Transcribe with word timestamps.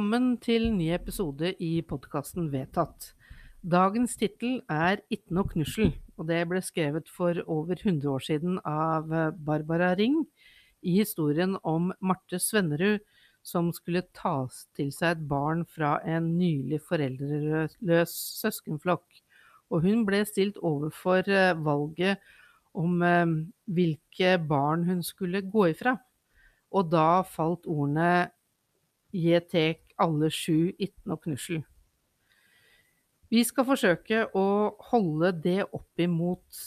Velkommen 0.00 0.38
til 0.40 0.70
ny 0.72 0.86
episode 0.96 1.50
i 1.60 1.82
podkasten 1.84 2.46
Vedtatt. 2.48 3.10
Dagens 3.60 4.14
tittel 4.16 4.62
er 4.72 5.02
Itten 5.12 5.36
og 5.42 5.50
knussel, 5.52 5.90
og 6.16 6.24
det 6.30 6.38
ble 6.48 6.62
skrevet 6.64 7.10
for 7.12 7.36
over 7.44 7.76
100 7.76 8.08
år 8.08 8.24
siden 8.24 8.54
av 8.64 9.12
Barbara 9.44 9.90
Ring 9.98 10.22
i 10.80 10.94
historien 11.02 11.58
om 11.68 11.90
Marte 12.00 12.40
Svennerud 12.40 13.04
som 13.44 13.68
skulle 13.76 14.06
ta 14.16 14.48
til 14.72 14.88
seg 14.88 15.18
et 15.18 15.28
barn 15.34 15.66
fra 15.68 15.98
en 16.08 16.32
nylig 16.38 16.80
foreldreløs 16.88 18.16
søskenflokk. 18.40 19.04
Og 19.68 19.84
hun 19.84 20.08
ble 20.08 20.22
stilt 20.24 20.56
overfor 20.64 21.28
eh, 21.28 21.52
valget 21.60 22.24
om 22.72 23.04
eh, 23.04 23.36
hvilke 23.68 24.38
barn 24.48 24.88
hun 24.88 25.04
skulle 25.04 25.44
gå 25.44 25.74
ifra. 25.74 25.98
Og 26.72 26.88
da 26.88 27.20
falt 27.36 27.68
ordene 27.68 28.30
«Je 29.10 29.40
tek 29.42 29.89
alle 30.00 30.30
sju 30.32 30.72
itten 30.78 31.14
og 31.14 31.22
knussel. 31.24 31.62
Vi 33.30 33.42
skal 33.46 33.66
forsøke 33.68 34.24
å 34.34 34.46
holde 34.90 35.30
det 35.44 35.60
opp 35.68 36.02
imot 36.02 36.62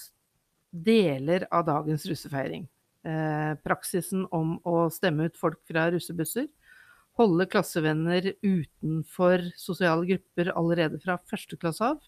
deler 0.71 1.43
av 1.51 1.65
dagens 1.67 2.05
russefeiring. 2.07 2.63
Eh, 3.03 3.53
praksisen 3.65 4.23
om 4.31 4.55
å 4.63 4.87
stemme 4.93 5.27
ut 5.27 5.39
folk 5.39 5.59
fra 5.67 5.89
russebusser. 5.91 6.47
Holde 7.19 7.45
klassevenner 7.51 8.31
utenfor 8.41 9.43
sosiale 9.59 10.07
grupper 10.07 10.53
allerede 10.55 11.01
fra 11.03 11.19
første 11.29 11.59
klasse 11.59 11.91
av 11.91 11.99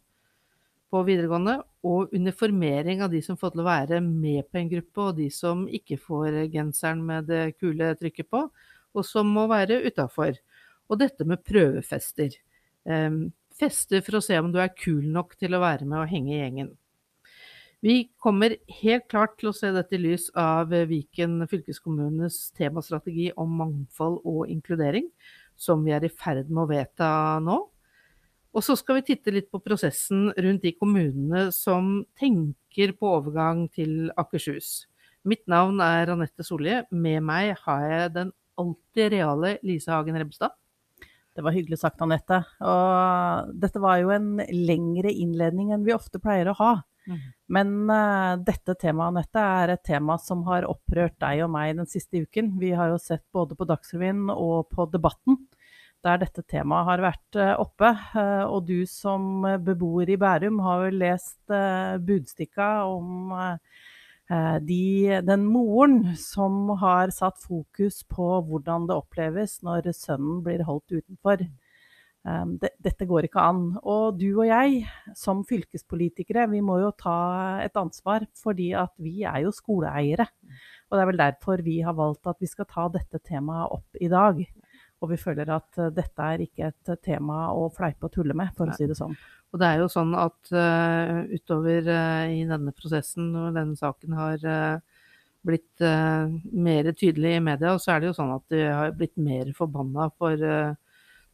på 0.90 1.02
videregående. 1.04 1.58
Og 1.86 2.16
uniformering 2.16 3.04
av 3.04 3.12
de 3.12 3.20
som 3.26 3.38
får 3.38 3.54
til 3.54 3.66
å 3.66 3.68
være 3.68 4.00
med 4.06 4.48
på 4.48 4.62
en 4.62 4.72
gruppe, 4.72 5.10
og 5.10 5.20
de 5.20 5.28
som 5.34 5.67
ikke 5.67 6.00
får 6.00 6.45
genseren 6.56 7.04
med 7.06 7.28
det 7.30 7.44
kule 7.60 7.92
trykket 8.00 8.32
på 8.32 8.48
og 8.95 9.06
som 9.06 9.30
må 9.36 9.45
være 9.52 9.82
utafor. 9.88 10.38
Og 10.89 11.02
dette 11.02 11.25
med 11.28 11.44
prøvefester. 11.45 12.36
Um, 12.86 13.33
fester 13.55 14.03
for 14.05 14.19
å 14.19 14.23
se 14.23 14.38
om 14.39 14.52
du 14.53 14.59
er 14.61 14.73
kul 14.75 15.05
nok 15.09 15.38
til 15.39 15.55
å 15.55 15.61
være 15.64 15.88
med 15.88 16.03
og 16.03 16.11
henge 16.11 16.36
i 16.36 16.42
gjengen. 16.42 16.73
Vi 17.86 17.95
kommer 18.22 18.55
helt 18.81 19.05
klart 19.11 19.36
til 19.38 19.52
å 19.52 19.55
se 19.55 19.69
dette 19.73 19.94
i 19.97 20.02
lys 20.02 20.31
av 20.39 20.72
Viken 20.89 21.44
fylkeskommunes 21.52 22.39
temastrategi 22.58 23.27
om 23.38 23.52
mangfold 23.59 24.23
og 24.25 24.50
inkludering, 24.50 25.11
som 25.53 25.83
vi 25.86 25.94
er 25.94 26.08
i 26.08 26.09
ferd 26.09 26.50
med 26.50 26.64
å 26.64 26.69
vedta 26.72 27.09
nå. 27.45 27.59
Og 28.55 28.64
så 28.64 28.77
skal 28.80 29.02
vi 29.02 29.09
titte 29.11 29.33
litt 29.36 29.52
på 29.52 29.59
prosessen 29.61 30.30
rundt 30.31 30.64
de 30.64 30.72
kommunene 30.80 31.49
som 31.53 31.99
tenker 32.17 32.95
på 32.95 33.11
overgang 33.17 33.66
til 33.75 34.09
Akershus. 34.17 34.88
Mitt 35.27 35.44
navn 35.52 35.81
er 35.83 36.14
Anette 36.14 36.45
Solli. 36.47 36.80
Med 36.89 37.22
meg 37.27 37.53
har 37.66 37.86
jeg 37.89 38.14
den 38.16 38.31
alltid 38.61 39.11
reale 39.14 39.58
Lise 39.66 39.92
Hagen 39.92 40.17
Rebstad. 40.17 40.55
Det 41.36 41.44
var 41.44 41.55
hyggelig 41.55 41.81
sagt, 41.81 42.02
Anette. 42.03 42.41
Og 42.64 43.55
dette 43.59 43.81
var 43.83 44.00
jo 44.00 44.14
en 44.16 44.38
lengre 44.39 45.11
innledning 45.11 45.73
enn 45.75 45.83
vi 45.83 45.95
ofte 45.95 46.22
pleier 46.23 46.52
å 46.52 46.59
ha. 46.61 46.73
Mm. 47.05 47.19
Men 47.58 47.73
uh, 47.92 48.38
dette 48.42 48.77
temaet, 48.81 49.11
Anette, 49.11 49.42
er 49.42 49.75
et 49.75 49.83
tema 49.86 50.17
som 50.22 50.45
har 50.47 50.67
opprørt 50.69 51.17
deg 51.22 51.44
og 51.45 51.52
meg 51.53 51.75
den 51.77 51.89
siste 51.89 52.23
uken. 52.23 52.55
Vi 52.61 52.72
har 52.77 52.94
jo 52.94 53.02
sett 53.02 53.25
både 53.36 53.58
på 53.58 53.67
Dagsrevyen 53.69 54.30
og 54.33 54.72
på 54.72 54.88
Debatten 54.94 55.44
der 56.05 56.19
dette 56.22 56.44
temaet 56.45 56.86
har 56.86 57.02
vært 57.02 57.38
uh, 57.42 57.53
oppe. 57.61 57.92
Uh, 58.14 58.45
og 58.45 58.67
du 58.70 58.86
som 58.89 59.45
beboer 59.66 60.14
i 60.14 60.20
Bærum 60.22 60.61
har 60.66 60.86
vel 60.88 60.99
lest 61.02 61.55
budstikka 62.05 62.70
om 62.89 63.33
Eh, 63.36 63.58
de, 64.26 65.20
den 65.22 65.44
moren 65.45 66.00
som 66.18 66.72
har 66.81 67.12
satt 67.14 67.38
fokus 67.44 68.00
på 68.09 68.30
hvordan 68.48 68.88
det 68.89 68.98
oppleves 68.98 69.60
når 69.61 69.92
sønnen 69.94 70.39
blir 70.45 70.64
holdt 70.66 70.95
utenfor. 70.98 71.44
Eh, 72.26 72.70
dette 72.82 73.05
går 73.05 73.27
ikke 73.27 73.44
an. 73.44 73.66
Og 73.83 74.17
du 74.20 74.27
og 74.32 74.48
jeg 74.49 74.82
som 75.17 75.44
fylkespolitikere, 75.48 76.48
vi 76.52 76.61
må 76.66 76.80
jo 76.82 76.94
ta 76.98 77.61
et 77.66 77.77
ansvar, 77.77 78.26
fordi 78.39 78.72
at 78.77 78.94
vi 79.02 79.22
er 79.23 79.44
jo 79.45 79.54
skoleeiere. 79.54 80.28
Og 80.89 80.98
det 80.98 81.04
er 81.04 81.11
vel 81.11 81.22
derfor 81.22 81.66
vi 81.66 81.80
har 81.86 81.98
valgt 81.98 82.30
at 82.30 82.42
vi 82.42 82.49
skal 82.49 82.70
ta 82.70 82.88
dette 82.94 83.22
temaet 83.26 83.78
opp 83.78 84.02
i 84.02 84.10
dag. 84.11 84.42
Og 85.04 85.11
vi 85.11 85.20
føler 85.22 85.49
at 85.54 85.78
dette 85.94 86.28
er 86.33 86.42
ikke 86.42 86.72
et 86.72 86.92
tema 87.04 87.49
å 87.54 87.67
fleipe 87.73 88.08
og 88.08 88.14
tulle 88.16 88.33
med, 88.38 88.54
for 88.58 88.72
å 88.72 88.78
si 88.78 88.88
det 88.89 88.98
sånn. 88.98 89.14
Og 89.55 89.61
det 89.61 89.67
er 89.71 89.80
jo 89.80 89.88
sånn 89.88 90.10
at 90.20 90.49
uh, 90.52 91.21
utover 91.32 91.86
uh, 91.88 92.27
i 92.27 92.42
denne 92.43 92.73
prosessen, 92.76 93.30
når 93.32 93.54
denne 93.55 93.80
saken 93.80 94.16
har 94.20 94.42
uh, 94.43 95.05
blitt 95.48 95.83
mer 96.66 96.88
tydelig 96.98 97.36
i 97.38 97.42
media, 97.45 97.76
så 97.77 97.92
er 97.93 98.02
det 98.02 98.08
jo 98.10 98.16
sånn 98.17 98.32
at 98.33 98.43
de 98.49 98.64
har 98.66 98.95
blitt 98.98 99.14
mer 99.21 99.52
forbanna 99.54 100.08
for 100.17 100.42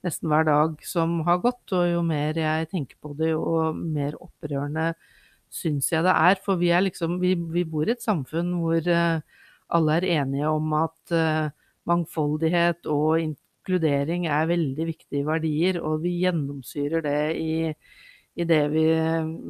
nesten 0.04 0.28
hver 0.28 0.44
dag 0.50 0.74
som 0.84 1.14
har 1.24 1.40
gått. 1.40 1.72
Og 1.72 1.86
jo 1.88 2.02
mer 2.04 2.36
jeg 2.36 2.68
tenker 2.74 3.00
på 3.00 3.14
det, 3.16 3.30
jo 3.32 3.72
mer 3.80 4.18
opprørende 4.20 4.90
syns 5.48 5.88
jeg 5.94 6.03
det 6.03 6.12
er. 6.12 6.42
For 6.44 6.59
vi, 6.59 6.74
er 6.76 6.84
liksom, 6.84 7.22
vi, 7.24 7.38
vi 7.56 7.64
bor 7.64 7.88
i 7.88 7.96
et 7.96 8.03
samfunn 8.03 8.52
hvor 8.59 8.92
alle 8.92 9.96
er 10.02 10.09
enige 10.20 10.52
om 10.59 10.76
at 10.82 11.16
mangfoldighet 11.88 12.92
og 12.92 13.16
inkludering 13.24 14.28
er 14.28 14.52
veldig 14.52 14.92
viktige 14.92 15.24
verdier, 15.32 15.80
og 15.80 16.03
vi 16.03 16.18
gjennomsyrer 16.26 17.08
det 17.08 17.20
i 17.40 17.53
i 18.36 18.46
det 18.47 18.62
vi, 18.72 18.86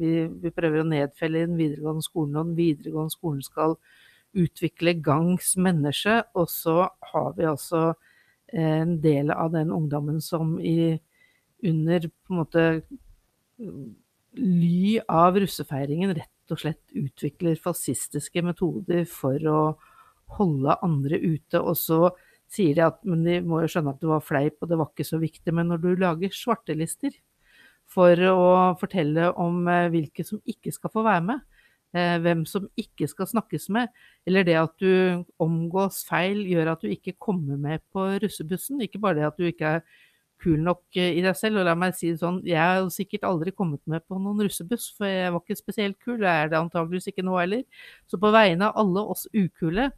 vi, 0.00 0.12
vi, 0.42 0.50
prøver 0.54 0.82
å 0.82 0.88
nedfelle 0.88 1.42
i 1.42 1.46
den 1.46 1.58
videregående 1.60 2.04
skolen. 2.04 2.36
Og 2.36 2.48
den 2.50 2.56
videregående 2.58 3.14
skolen 3.14 3.44
skal 3.46 3.76
utvikle 4.32 4.96
gangs 5.04 5.54
menneske. 5.60 6.18
Og 6.38 6.50
så 6.50 6.88
har 7.12 7.30
vi 7.38 7.46
altså 7.48 7.92
en 8.52 8.98
del 9.04 9.32
av 9.32 9.52
den 9.54 9.72
ungdommen 9.72 10.20
som 10.24 10.58
i, 10.60 10.98
under 11.64 12.08
på 12.10 12.34
en 12.34 12.42
måte 12.42 12.66
ly 14.32 14.98
av 15.12 15.38
russefeiringen 15.38 16.14
rett 16.16 16.52
og 16.52 16.60
slett 16.60 16.82
utvikler 16.98 17.60
fascistiske 17.60 18.42
metoder 18.44 19.06
for 19.08 19.48
å 19.48 19.62
holde 20.38 20.76
andre 20.84 21.20
ute. 21.22 21.60
Og 21.60 21.76
så 21.78 22.10
sier 22.52 22.76
de 22.76 22.84
at 22.84 23.00
men 23.08 23.24
de 23.24 23.38
må 23.46 23.62
jo 23.62 23.70
skjønne 23.72 23.94
at 23.94 24.02
det 24.02 24.10
var 24.10 24.24
fleip 24.24 24.58
og 24.60 24.72
det 24.72 24.78
var 24.80 24.90
ikke 24.90 25.08
så 25.08 25.20
viktig. 25.22 25.54
Men 25.54 25.70
når 25.72 25.84
du 25.84 25.92
lager 26.00 26.34
svartelister 26.36 27.14
for 27.92 28.28
å 28.28 28.44
fortelle 28.80 29.30
om 29.40 29.66
eh, 29.70 29.88
hvilke 29.92 30.24
som 30.26 30.40
ikke 30.48 30.72
skal 30.74 30.92
få 30.92 31.04
være 31.06 31.24
med. 31.32 31.42
Eh, 31.92 32.16
hvem 32.24 32.46
som 32.48 32.70
ikke 32.80 33.04
skal 33.10 33.28
snakkes 33.28 33.68
med, 33.74 33.90
eller 34.24 34.46
det 34.48 34.54
at 34.56 34.72
du 34.80 35.24
omgås 35.42 35.98
feil 36.08 36.40
gjør 36.48 36.70
at 36.72 36.84
du 36.84 36.88
ikke 36.88 37.18
kommer 37.20 37.58
med 37.60 37.82
på 37.92 38.06
russebussen. 38.22 38.80
Ikke 38.80 39.02
bare 39.02 39.20
det 39.20 39.26
at 39.28 39.36
du 39.36 39.44
ikke 39.44 39.74
er 39.76 39.84
kul 40.42 40.62
nok 40.64 40.96
eh, 40.96 41.18
i 41.18 41.24
deg 41.24 41.36
selv. 41.36 41.60
Og 41.60 41.68
la 41.68 41.76
meg 41.76 41.92
si 41.98 42.14
det 42.14 42.22
sånn, 42.22 42.40
jeg 42.48 42.60
har 42.60 42.88
sikkert 42.94 43.28
aldri 43.28 43.52
kommet 43.52 43.82
med 43.84 44.06
på 44.08 44.16
noen 44.16 44.40
russebuss, 44.46 44.88
for 44.96 45.10
jeg 45.10 45.34
var 45.34 45.44
ikke 45.44 45.60
spesielt 45.60 46.00
kul. 46.00 46.16
Det 46.24 46.32
er 46.32 46.48
det 46.48 46.62
antageligvis 46.62 47.12
ikke 47.12 47.26
nå 47.28 47.36
heller. 47.42 47.84
Så 48.08 48.20
på 48.22 48.32
vegne 48.32 48.70
av 48.70 48.80
alle 48.86 49.04
oss 49.12 49.28
ukule, 49.36 49.90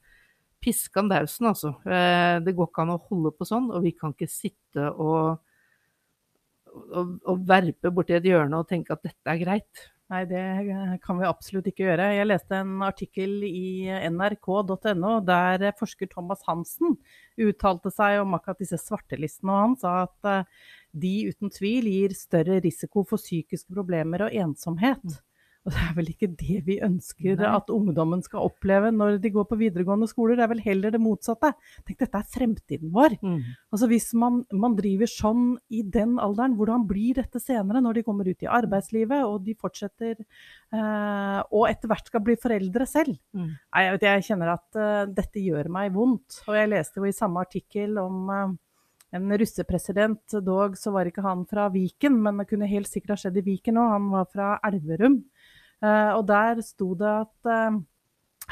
piskan 0.64 1.10
dausen, 1.12 1.46
altså. 1.52 1.74
Det 1.84 2.54
går 2.56 2.70
ikke 2.70 2.84
an 2.86 2.94
å 2.94 3.02
holde 3.10 3.34
på 3.36 3.44
sånn, 3.44 3.66
og 3.68 3.84
vi 3.84 3.92
kan 3.92 4.14
ikke 4.16 4.30
sitte 4.32 4.86
og 4.96 5.42
å, 6.74 7.04
å 7.30 7.34
verpe 7.46 7.92
borti 7.94 8.16
et 8.16 8.26
hjørne 8.28 8.60
og 8.60 8.70
tenke 8.70 8.94
at 8.94 9.04
dette 9.06 9.30
er 9.30 9.40
greit. 9.40 9.84
Nei, 10.12 10.20
det 10.28 10.42
kan 11.02 11.16
vi 11.16 11.24
absolutt 11.24 11.68
ikke 11.70 11.86
gjøre. 11.86 12.10
Jeg 12.12 12.28
leste 12.28 12.58
en 12.60 12.82
artikkel 12.84 13.38
i 13.48 13.88
nrk.no 14.12 15.14
der 15.24 15.64
forsker 15.78 16.10
Thomas 16.10 16.44
Hansen 16.44 16.98
uttalte 17.40 17.92
seg 17.94 18.20
om 18.20 18.36
akkurat 18.36 18.60
disse 18.60 18.78
svartelistene. 18.82 19.54
Og 19.54 19.62
han 19.62 19.76
sa 19.80 19.94
at 20.04 20.28
eh, 20.28 20.66
de 20.92 21.14
uten 21.32 21.52
tvil 21.54 21.88
gir 21.88 22.16
større 22.18 22.60
risiko 22.62 23.06
for 23.08 23.22
psykiske 23.22 23.72
problemer 23.72 24.26
og 24.26 24.36
ensomhet. 24.44 25.22
Og 25.64 25.72
det 25.72 25.80
er 25.80 25.92
vel 25.96 26.08
ikke 26.12 26.28
det 26.28 26.58
vi 26.66 26.74
ønsker 26.84 27.38
Nei. 27.40 27.50
at 27.56 27.70
ungdommen 27.72 28.20
skal 28.24 28.44
oppleve 28.50 28.90
når 28.92 29.16
de 29.22 29.30
går 29.32 29.46
på 29.48 29.56
videregående 29.60 30.08
skoler. 30.10 30.36
Det 30.36 30.44
er 30.44 30.50
vel 30.52 30.62
heller 30.66 30.92
det 30.92 31.00
motsatte. 31.00 31.54
Tenk, 31.86 32.02
dette 32.02 32.20
er 32.20 32.28
fremtiden 32.34 32.92
vår. 32.92 33.16
Mm. 33.24 33.38
Altså 33.72 33.88
Hvis 33.88 34.10
man, 34.20 34.42
man, 34.52 34.76
driver 34.76 35.08
sånn 35.08 35.46
i 35.72 35.80
den 35.94 36.18
alderen, 36.20 36.56
hvordan 36.58 36.84
blir 36.88 37.20
dette 37.22 37.40
senere 37.40 37.80
når 37.84 38.00
de 38.00 38.04
kommer 38.04 38.28
ut 38.28 38.44
i 38.44 38.50
arbeidslivet 38.50 39.24
og 39.24 39.38
de 39.46 39.54
fortsetter 39.56 40.18
eh, 40.18 41.40
og 41.48 41.68
etter 41.70 41.88
hvert 41.88 42.12
skal 42.12 42.24
bli 42.26 42.36
foreldre 42.40 42.88
selv? 42.90 43.16
Mm. 43.32 43.54
Nei, 43.54 43.86
jeg, 43.86 43.96
vet, 43.96 44.06
jeg, 44.10 44.26
kjenner 44.28 44.52
at 44.58 44.78
uh, 44.80 45.06
dette 45.08 45.40
gjør 45.40 45.72
meg 45.72 45.94
vondt. 45.96 46.42
Og 46.44 46.58
jeg 46.58 46.70
leste 46.74 47.00
jo 47.00 47.08
i 47.08 47.16
samme 47.16 47.40
artikkel 47.44 47.96
om 48.02 48.28
uh, 48.28 48.52
en 49.14 49.34
russepresident, 49.38 50.36
dog 50.42 50.76
så 50.78 50.90
var 50.94 51.08
ikke 51.08 51.22
han 51.24 51.44
fra 51.46 51.68
Viken, 51.72 52.16
men 52.22 52.40
det 52.40 52.48
kunne 52.50 52.68
helt 52.70 52.90
sikkert 52.90 53.14
ha 53.14 53.18
skjedd 53.22 53.38
i 53.38 53.44
Viken 53.46 53.78
òg. 53.78 53.92
Han 53.92 54.08
var 54.12 54.26
fra 54.32 54.48
Elverum. 54.66 55.20
Eh, 55.84 56.10
og 56.16 56.24
der 56.28 56.62
sto 56.64 56.92
det 56.98 57.10
at 57.10 57.50
eh, 57.50 57.78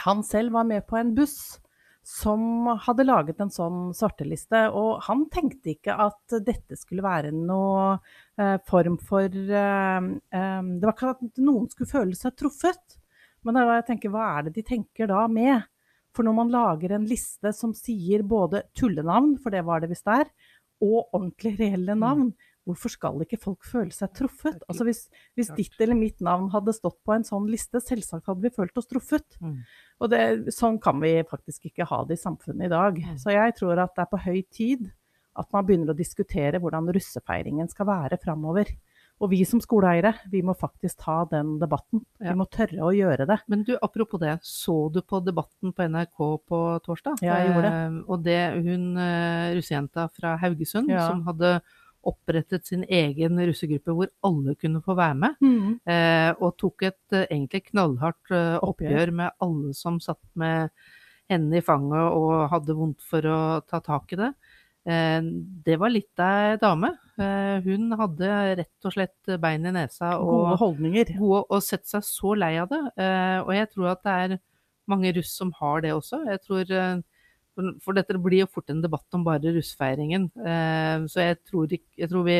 han 0.04 0.24
selv 0.26 0.56
var 0.56 0.68
med 0.68 0.84
på 0.88 0.98
en 1.00 1.14
buss 1.16 1.58
som 2.02 2.66
hadde 2.82 3.06
laget 3.06 3.40
en 3.40 3.52
sånn 3.52 3.92
svarteliste. 3.94 4.64
Og 4.74 5.04
han 5.06 5.26
tenkte 5.32 5.72
ikke 5.76 5.96
at 6.08 6.38
dette 6.44 6.78
skulle 6.78 7.04
være 7.04 7.30
noe 7.34 7.94
eh, 8.40 8.58
form 8.68 8.98
for 9.00 9.28
Det 9.30 9.52
var 10.32 10.96
ikke 10.96 11.12
at 11.14 11.42
noen 11.44 11.68
skulle 11.70 11.92
føle 11.92 12.18
seg 12.18 12.34
truffet. 12.38 12.98
Men 13.46 13.58
da 13.58 13.78
jeg 13.78 13.88
tenker, 13.90 14.12
hva 14.14 14.32
er 14.36 14.48
det 14.48 14.56
de 14.58 14.66
tenker 14.66 15.10
da 15.10 15.26
med? 15.30 15.68
For 16.12 16.26
når 16.26 16.34
man 16.36 16.50
lager 16.52 16.92
en 16.92 17.06
liste 17.08 17.54
som 17.56 17.72
sier 17.74 18.22
både 18.28 18.66
tullenavn, 18.76 19.38
for 19.40 19.54
det 19.54 19.62
var 19.64 19.80
det 19.80 19.88
visst 19.94 20.10
der, 20.10 20.28
og 20.82 21.14
ordentlig 21.14 21.54
reelle 21.60 21.94
navn, 21.96 22.32
hvorfor 22.68 22.92
skal 22.94 23.22
ikke 23.24 23.40
folk 23.42 23.66
føle 23.66 23.90
seg 23.94 24.12
truffet? 24.16 24.60
Altså 24.70 24.86
hvis, 24.86 25.02
hvis 25.38 25.50
ditt 25.58 25.80
eller 25.82 25.98
mitt 25.98 26.22
navn 26.22 26.48
hadde 26.54 26.74
stått 26.76 27.00
på 27.06 27.16
en 27.16 27.26
sånn 27.26 27.48
liste, 27.50 27.82
selvsagt 27.82 28.28
hadde 28.30 28.44
vi 28.44 28.54
følt 28.54 28.78
oss 28.78 28.90
truffet. 28.90 29.38
Mm. 29.42 29.58
Og 30.02 30.12
det, 30.12 30.22
sånn 30.54 30.78
kan 30.82 31.02
vi 31.02 31.16
faktisk 31.28 31.70
ikke 31.70 31.88
ha 31.90 32.02
det 32.06 32.18
i 32.18 32.22
samfunnet 32.22 32.68
i 32.68 32.72
dag. 32.72 33.02
Mm. 33.02 33.18
Så 33.22 33.34
jeg 33.34 33.56
tror 33.58 33.82
at 33.82 33.94
det 33.96 34.06
er 34.06 34.12
på 34.12 34.22
høy 34.26 34.40
tid 34.54 34.90
at 35.38 35.48
man 35.54 35.66
begynner 35.66 35.94
å 35.94 35.98
diskutere 35.98 36.60
hvordan 36.60 36.90
russefeiringen 36.92 37.70
skal 37.72 37.88
være 37.88 38.20
framover. 38.20 38.68
Og 39.22 39.30
vi 39.30 39.44
som 39.46 39.60
skoleeiere, 39.62 40.16
vi 40.32 40.40
må 40.42 40.54
faktisk 40.58 41.04
ta 41.04 41.20
den 41.30 41.54
debatten. 41.60 42.02
Ja. 42.18 42.32
Vi 42.32 42.40
må 42.40 42.46
tørre 42.50 42.88
å 42.88 42.90
gjøre 42.94 43.26
det. 43.30 43.38
Men 43.52 43.62
du, 43.66 43.76
apropos 43.78 44.18
det, 44.22 44.34
så 44.46 44.88
du 44.92 44.98
på 45.06 45.20
debatten 45.22 45.74
på 45.76 45.86
NRK 45.86 46.22
på 46.50 46.60
torsdag? 46.86 47.22
Ja, 47.22 47.38
jeg 47.38 47.52
gjorde 47.52 47.68
det. 47.68 47.76
Eh, 47.84 48.00
og 48.08 48.24
det 48.26 48.40
hun 48.66 48.88
eh, 48.98 49.52
russejenta 49.58 50.08
fra 50.10 50.34
Haugesund 50.42 50.90
Ja. 50.90 51.06
som 51.06 51.22
hadde 51.28 51.60
opprettet 52.04 52.66
sin 52.66 52.84
egen 52.88 53.38
russegruppe 53.38 53.94
hvor 53.94 54.08
alle 54.24 54.54
kunne 54.60 54.80
få 54.82 54.96
være 54.98 55.14
med, 55.14 55.36
Mm. 55.42 55.80
eh, 55.86 56.32
og 56.40 56.56
tok 56.58 56.82
et 56.82 57.12
eh, 57.12 57.26
egentlig 57.30 57.64
knallhardt 57.70 58.30
eh, 58.30 58.58
Oppgjør. 58.62 59.12
med 59.12 59.30
alle 59.40 59.72
som 59.74 60.00
satt 60.00 60.20
med 60.34 60.70
hendene 61.30 61.58
i 61.58 61.64
fanget 61.64 62.12
og 62.12 62.50
hadde 62.50 62.74
vondt 62.76 63.00
for 63.00 63.22
å 63.22 63.38
ta 63.66 63.80
tak 63.80 64.12
i 64.12 64.16
det. 64.16 64.32
Eh, 64.84 65.20
det 65.64 65.78
var 65.78 65.90
litt 65.94 66.18
ei 66.18 66.56
dame. 66.56 66.90
Eh, 67.18 67.60
hun 67.62 67.92
hadde 67.96 68.56
rett 68.58 68.84
og 68.88 68.92
slett 68.92 69.38
bein 69.40 69.64
i 69.66 69.70
nesa 69.70 70.16
Gode 70.18 70.52
og 70.52 70.58
holdninger. 70.58 71.16
gode 71.18 71.44
og 71.50 71.62
sett 71.62 71.86
seg 71.86 72.02
så 72.02 72.34
lei 72.36 72.56
av 72.58 72.68
det. 72.68 72.82
Eh, 72.98 73.38
og 73.46 73.52
jeg 73.54 73.70
tror 73.70 73.92
at 73.92 74.02
det 74.02 74.12
er 74.32 74.38
mange 74.88 75.12
russ 75.14 75.30
som 75.38 75.52
har 75.60 75.80
det 75.80 75.92
også. 75.94 76.24
Jeg 76.26 76.40
tror, 76.42 77.02
for, 77.54 77.96
dette 77.96 78.16
blir 78.20 78.44
jo 78.44 78.50
fort 78.50 78.70
en 78.72 78.82
debatt 78.82 79.16
om 79.16 79.24
bare 79.26 79.52
russfeiringen. 79.56 80.28
Eh, 80.40 81.04
så 81.12 81.26
jeg 81.26 81.38
tror, 81.48 81.72
jeg 81.72 82.08
tror, 82.10 82.24
vi, 82.28 82.38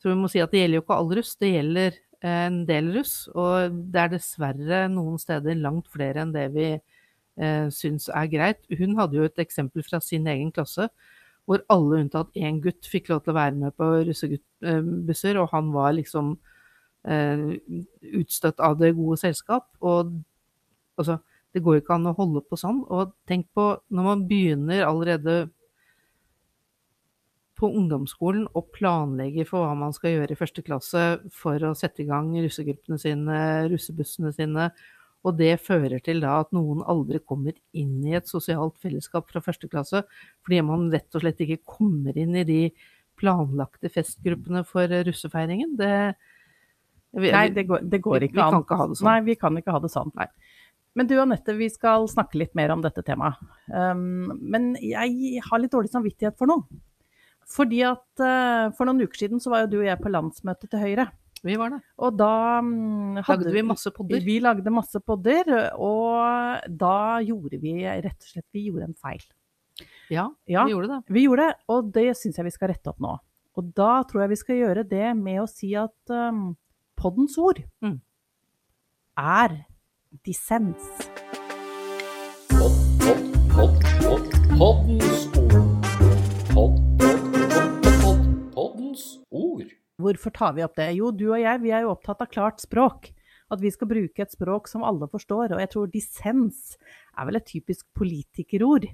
tror 0.00 0.14
vi 0.14 0.20
må 0.20 0.30
si 0.30 0.42
at 0.42 0.52
det 0.54 0.62
gjelder 0.62 0.80
jo 0.80 0.84
ikke 0.84 0.98
all 1.02 1.12
russ, 1.18 1.34
det 1.40 1.52
gjelder 1.54 1.96
eh, 2.22 2.44
en 2.46 2.60
del 2.68 2.92
russ. 2.96 3.14
Og 3.34 3.80
det 3.92 4.04
er 4.04 4.12
dessverre 4.14 4.84
noen 4.92 5.18
steder 5.22 5.58
langt 5.58 5.90
flere 5.92 6.24
enn 6.24 6.34
det 6.36 6.46
vi 6.54 6.68
eh, 6.74 7.66
syns 7.74 8.10
er 8.14 8.30
greit. 8.32 8.62
Hun 8.78 8.94
hadde 9.00 9.18
jo 9.18 9.26
et 9.26 9.42
eksempel 9.42 9.86
fra 9.86 10.02
sin 10.04 10.28
egen 10.30 10.52
klasse. 10.54 10.90
Hvor 11.48 11.64
alle 11.72 12.04
unntatt 12.04 12.36
én 12.38 12.60
gutt 12.62 12.86
fikk 12.86 13.08
lov 13.10 13.24
til 13.24 13.32
å 13.32 13.40
være 13.40 13.56
med 13.58 13.74
på 13.74 13.86
russebusser, 14.06 15.40
og 15.40 15.50
han 15.50 15.72
var 15.74 15.96
liksom 15.96 16.36
eh, 17.10 17.46
utstøtt 18.20 18.62
av 18.62 18.78
det 18.78 18.92
gode 18.98 19.18
selskap. 19.18 19.66
Og 19.82 20.12
altså, 21.00 21.18
det 21.54 21.62
går 21.66 21.80
ikke 21.80 21.96
an 21.96 22.06
å 22.10 22.16
holde 22.16 22.42
på 22.46 22.56
sånn. 22.60 22.84
Og 22.90 23.12
tenk 23.26 23.48
på 23.56 23.64
når 23.90 24.06
man 24.06 24.26
begynner 24.30 24.84
allerede 24.86 25.50
på 27.60 27.68
ungdomsskolen 27.76 28.46
og 28.56 28.70
planlegger 28.72 29.44
for 29.48 29.66
hva 29.66 29.74
man 29.76 29.92
skal 29.92 30.14
gjøre 30.14 30.32
i 30.32 30.38
første 30.38 30.62
klasse 30.64 31.02
for 31.36 31.60
å 31.68 31.74
sette 31.76 32.04
i 32.04 32.08
gang 32.08 32.30
russegruppene 32.40 32.96
sine, 33.02 33.40
russebussene 33.68 34.32
sine, 34.32 34.70
og 35.28 35.36
det 35.36 35.58
fører 35.60 36.00
til 36.00 36.22
da 36.24 36.38
at 36.40 36.54
noen 36.56 36.80
aldri 36.88 37.20
kommer 37.20 37.52
inn 37.76 37.98
i 38.08 38.14
et 38.16 38.30
sosialt 38.30 38.78
fellesskap 38.80 39.28
fra 39.28 39.42
første 39.44 39.68
klasse, 39.68 40.00
fordi 40.46 40.62
man 40.64 40.86
rett 40.94 41.12
og 41.18 41.20
slett 41.26 41.42
ikke 41.44 41.60
kommer 41.68 42.16
inn 42.16 42.32
i 42.40 42.46
de 42.48 42.60
planlagte 43.20 43.90
festgruppene 43.92 44.62
for 44.64 44.88
russefeiringen. 45.10 45.74
Det, 45.76 45.92
vi, 47.20 47.34
Nei, 47.36 47.48
det 47.52 47.66
går, 47.68 47.84
det 47.92 48.00
går 48.00 48.16
vi- 48.22 48.30
ikke 48.30 48.38
vi 48.40 48.46
an. 48.46 48.54
kan 48.56 48.64
ikke 48.64 48.78
ha 48.80 48.86
det 48.88 48.96
sånn. 48.96 49.10
Nei, 49.10 49.20
vi 49.28 49.36
kan 49.36 49.60
ikke 49.60 49.76
ha 49.76 49.82
det 49.84 49.92
sånn. 49.92 50.14
Nei. 50.16 50.30
Men 50.98 51.06
du 51.06 51.14
Anette, 51.22 51.54
vi 51.54 51.68
skal 51.70 52.08
snakke 52.10 52.38
litt 52.40 52.54
mer 52.58 52.72
om 52.74 52.80
dette 52.82 53.02
temaet. 53.06 53.38
Um, 53.70 54.32
men 54.42 54.72
jeg 54.82 55.40
har 55.46 55.60
litt 55.62 55.70
dårlig 55.72 55.92
samvittighet 55.92 56.36
for 56.40 56.50
noe. 56.50 56.64
Fordi 57.50 57.80
at 57.86 58.22
uh, 58.22 58.70
for 58.76 58.86
noen 58.88 59.02
uker 59.06 59.24
siden 59.24 59.40
så 59.42 59.52
var 59.52 59.64
jo 59.64 59.70
du 59.72 59.78
og 59.80 59.86
jeg 59.88 60.00
på 60.02 60.10
landsmøtet 60.12 60.70
til 60.72 60.82
Høyre. 60.82 61.06
Vi 61.46 61.54
var 61.56 61.70
det. 61.72 61.78
Og 62.04 62.18
da 62.20 62.32
um, 62.60 63.14
Lagde 63.22 63.54
vi 63.54 63.62
masse 63.64 63.90
podder. 63.96 64.20
Vi 64.26 64.36
lagde 64.44 64.72
masse 64.74 65.00
podder, 65.00 65.48
og 65.80 66.66
da 66.82 66.96
gjorde 67.24 67.62
vi 67.62 67.78
rett 67.86 68.18
og 68.26 68.28
slett 68.34 68.48
vi 68.52 68.66
gjorde 68.66 68.90
en 68.90 68.98
feil. 68.98 69.22
Ja, 70.12 70.26
Ja, 70.50 70.66
vi 70.66 70.74
gjorde 70.74 70.90
det. 70.90 71.00
vi 71.16 71.22
gjorde 71.24 71.46
det, 71.48 71.54
og 71.72 71.88
det 71.94 72.08
syns 72.18 72.36
jeg 72.36 72.44
vi 72.50 72.52
skal 72.58 72.74
rette 72.74 72.90
opp 72.92 73.00
nå. 73.00 73.14
Og 73.56 73.70
da 73.78 74.02
tror 74.10 74.26
jeg 74.26 74.32
vi 74.34 74.40
skal 74.42 74.58
gjøre 74.60 74.84
det 74.90 75.06
med 75.16 75.40
å 75.40 75.48
si 75.48 75.70
at 75.78 76.12
um, 76.12 76.50
poddens 76.98 77.38
ord 77.40 77.62
Mm. 77.80 77.96
er 79.16 79.56
dissens. 80.10 80.82
Pod, 82.48 82.72
pod, 82.98 83.20
pod, 83.54 83.74
pod, 84.02 84.24
poddens 84.58 85.26
ord. 85.38 85.86
Pod, 86.50 86.74
pod, 86.98 87.20
pod, 87.30 87.30
pod, 87.38 88.00
pod, 88.02 88.24
poddens 88.54 89.04
ord. 89.30 89.70
Hvorfor 90.00 90.34
tar 90.34 90.56
vi 90.56 90.64
opp 90.66 90.74
det? 90.80 90.90
Jo, 90.98 91.12
du 91.14 91.28
og 91.30 91.40
jeg 91.40 91.62
vi 91.62 91.70
er 91.70 91.84
jo 91.86 91.92
opptatt 91.94 92.24
av 92.24 92.30
klart 92.32 92.62
språk. 92.62 93.12
At 93.50 93.62
vi 93.62 93.70
skal 93.70 93.90
bruke 93.90 94.22
et 94.22 94.34
språk 94.34 94.68
som 94.70 94.82
alle 94.86 95.06
forstår. 95.10 95.54
Og 95.54 95.62
jeg 95.62 95.70
tror 95.72 95.92
dissens 95.94 96.74
er 97.14 97.30
vel 97.30 97.38
et 97.38 97.46
typisk 97.46 97.86
politikerord. 97.94 98.88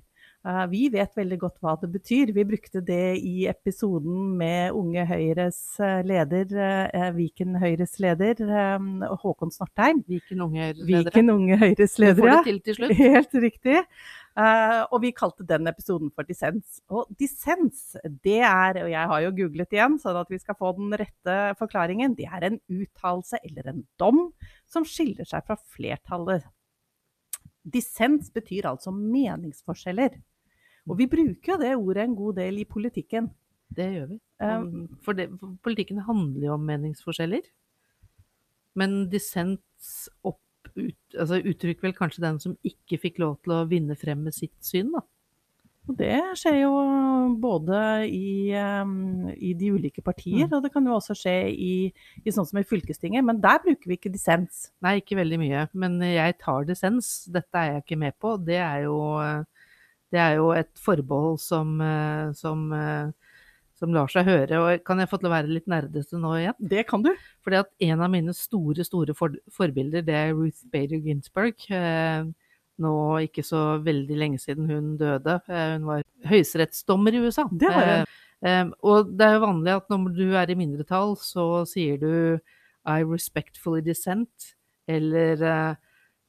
Eh, 0.47 0.67
Vi 0.71 0.83
vet 0.95 1.17
veldig 1.17 1.39
godt 1.43 1.57
hva 1.63 1.75
det 1.81 1.89
betyr. 1.91 2.31
Vi 2.35 2.45
brukte 2.47 2.83
det 2.85 3.19
i 3.19 3.47
episoden 3.51 4.37
med 4.39 4.77
Unge 4.79 5.03
Høyres 5.09 5.59
eh, 5.83 6.05
leder, 6.07 6.53
eh, 6.87 7.09
Viken 7.17 7.57
Høyres 7.59 7.97
leder, 8.03 8.45
Håkon 9.25 9.51
Snortheim. 9.55 10.05
Viken 10.07 10.45
Unge 10.45 10.69
Høyres 10.69 10.85
leder. 10.85 11.11
Viken 11.11 11.35
Unge 11.35 11.59
Høyres 11.65 11.99
leder, 12.03 12.31
ja. 12.31 12.39
til 12.47 12.63
til. 12.63 12.95
Helt 13.01 13.35
riktig. 13.47 13.83
Og 14.37 14.99
vi 15.01 15.11
kalte 15.17 15.47
den 15.49 15.67
episoden 15.71 16.11
for 16.13 16.29
dissens. 16.29 16.83
Og 16.93 17.09
dissens, 17.19 17.97
det 18.05 18.43
er, 18.45 18.83
og 18.85 18.91
jeg 18.93 19.11
har 19.13 19.23
jo 19.25 19.33
googlet 19.39 19.73
igjen, 19.73 19.97
sånn 20.03 20.19
at 20.21 20.29
vi 20.31 20.39
skal 20.43 20.59
få 20.61 20.75
den 20.77 20.93
rette 21.01 21.37
forklaringen, 21.57 22.15
det 22.19 22.29
er 22.29 22.51
en 22.51 22.61
uttalelse 22.69 23.41
eller 23.41 23.73
en 23.73 23.81
dom 23.99 24.21
som 24.69 24.85
skiller 24.85 25.27
seg 25.27 25.47
fra 25.49 25.57
flertallet. 25.73 26.45
Dissens 27.65 28.29
betyr 28.31 28.69
altså 28.71 28.93
meningsforskjeller. 28.95 30.21
Og 30.87 30.99
vi 31.01 31.07
bruker 31.11 31.53
jo 31.55 31.59
det 31.61 31.73
ordet 31.77 32.05
en 32.07 32.17
god 32.19 32.37
del 32.39 32.61
i 32.63 32.65
politikken. 32.69 33.31
Det 33.77 33.87
gjør 33.97 34.09
vi. 34.13 34.19
Eh, 34.41 34.67
For, 35.03 35.13
det, 35.19 35.31
for 35.41 35.57
politikken 35.67 35.99
handler 36.07 36.47
jo 36.51 36.55
om 36.55 36.67
meningsforskjeller. 36.69 37.43
Men 38.77 39.07
dissens 39.11 40.07
opp, 40.23 40.41
ut, 40.77 40.97
altså 41.19 41.41
uttrykker 41.41 41.87
vel 41.89 41.97
kanskje 41.97 42.23
den 42.27 42.39
som 42.43 42.57
ikke 42.67 42.99
fikk 43.01 43.21
lov 43.23 43.39
til 43.43 43.55
å 43.57 43.67
vinne 43.71 43.97
frem 43.99 44.23
med 44.27 44.35
sitt 44.37 44.57
syn, 44.67 44.93
da. 44.95 45.03
Og 45.87 45.95
det 46.01 46.17
skjer 46.35 46.57
jo 46.65 46.71
både 47.39 47.79
i, 48.11 48.51
um, 48.59 49.29
i 49.31 49.53
de 49.55 49.69
ulike 49.71 50.03
partier, 50.03 50.43
Mm. 50.49 50.57
og 50.57 50.63
det 50.65 50.73
kan 50.75 50.85
jo 50.85 50.97
også 50.97 51.15
skje 51.15 51.35
i, 51.55 51.93
i 52.27 52.31
sånn 52.35 52.47
som 52.49 52.59
i 52.59 52.65
fylkestinget, 52.67 53.23
men 53.25 53.39
der 53.41 53.61
bruker 53.63 53.87
vi 53.87 53.95
ikke 53.95 54.11
dissens. 54.11 54.73
Nei, 54.83 54.97
ikke 55.01 55.15
veldig 55.21 55.39
mye, 55.39 55.69
men 55.79 56.01
jeg 56.03 56.39
tar 56.43 56.67
dissens. 56.67 57.25
Dette 57.31 57.55
er 57.55 57.73
jeg 57.77 57.85
ikke 57.85 57.99
med 58.03 58.19
på. 58.19 58.35
Det 58.45 58.59
er 58.59 58.83
jo, 58.89 58.99
eh, 59.23 59.45
det 60.15 60.23
er 60.23 60.37
jo 60.39 60.51
et 60.55 60.71
forbehold 60.79 61.39
som, 61.43 61.81
eh, 61.83 62.33
som, 62.39 62.67
eh, 62.73 63.11
som 63.77 63.93
lar 63.95 64.11
seg 64.13 64.27
høre. 64.29 64.61
Og 64.61 64.85
kan 64.87 64.99
jeg 65.03 65.11
få 65.11 65.19
til 65.21 65.29
å 65.29 65.35
være 65.35 65.53
litt 65.53 65.67
nerdete 65.67 66.21
nå 66.21 66.35
igjen? 66.39 66.59
Det 66.61 66.87
kan 66.87 67.03
du. 67.03 67.11
Fordi 67.45 67.61
at 67.61 67.71
en 67.89 68.01
av 68.01 68.11
mine 68.11 68.35
store, 68.35 68.87
store 68.87 69.15
for 69.15 69.35
forbilder, 69.53 70.05
det 70.07 70.15
er 70.15 70.35
Ruth 70.35 70.63
Bader 70.73 71.03
Ginsburg. 71.03 71.59
Eh, 71.71 72.25
nå 72.79 72.95
ikke 73.25 73.43
så 73.45 73.83
veldig 73.83 74.17
lenge 74.21 74.39
siden 74.39 74.69
hun 74.69 74.97
døde. 75.01 75.41
Hun 75.49 75.87
var 75.89 76.03
høyesterettsdommer 76.29 77.15
i 77.15 77.23
USA. 77.25 77.47
Det 77.49 77.73
var 77.73 78.05
hun. 78.45 78.75
Og 78.85 79.17
det 79.17 79.25
er 79.25 79.33
jo 79.33 79.47
vanlig 79.47 79.73
at 79.73 79.89
når 79.89 80.11
du 80.13 80.27
er 80.37 80.51
i 80.53 80.59
mindretall, 80.61 81.17
så 81.17 81.65
sier 81.67 81.97
du 81.97 82.39
I 82.87 83.01
respectfully 83.03 83.81
dissent, 83.81 84.53
eller 84.87 85.77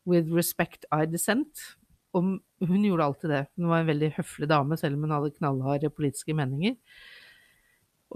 with 0.06 0.32
respect 0.32 0.86
I 0.90 1.06
dissent. 1.06 1.76
Og 2.18 2.68
hun 2.68 2.84
gjorde 2.88 3.06
alltid 3.06 3.30
det. 3.36 3.44
Hun 3.60 3.70
var 3.70 3.84
en 3.84 3.90
veldig 3.92 4.10
høflig 4.18 4.50
dame, 4.50 4.78
selv 4.82 4.98
om 4.98 5.06
hun 5.06 5.14
hadde 5.16 5.34
knallharde 5.38 5.92
politiske 5.94 6.34
meninger. 6.38 6.76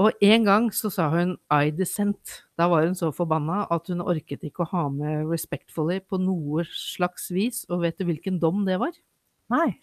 Og 0.01 0.15
en 0.24 0.46
gang 0.48 0.70
så 0.72 0.88
sa 0.93 1.10
hun 1.12 1.34
I 1.51 1.70
dissent. 1.75 2.38
Da 2.58 2.70
var 2.72 2.86
hun 2.88 2.96
så 2.96 3.10
forbanna 3.13 3.65
at 3.75 3.89
hun 3.91 4.00
orket 4.01 4.46
ikke 4.48 4.63
å 4.63 4.70
ha 4.72 4.86
med 4.93 5.27
respectfully 5.29 6.00
på 6.08 6.20
noe 6.22 6.63
slags 6.72 7.27
vis. 7.36 7.65
Og 7.70 7.84
vet 7.84 8.00
du 8.00 8.08
hvilken 8.08 8.39
dom 8.39 8.63
det 8.67 8.79
var? 8.81 8.96
Nei. 9.51 9.74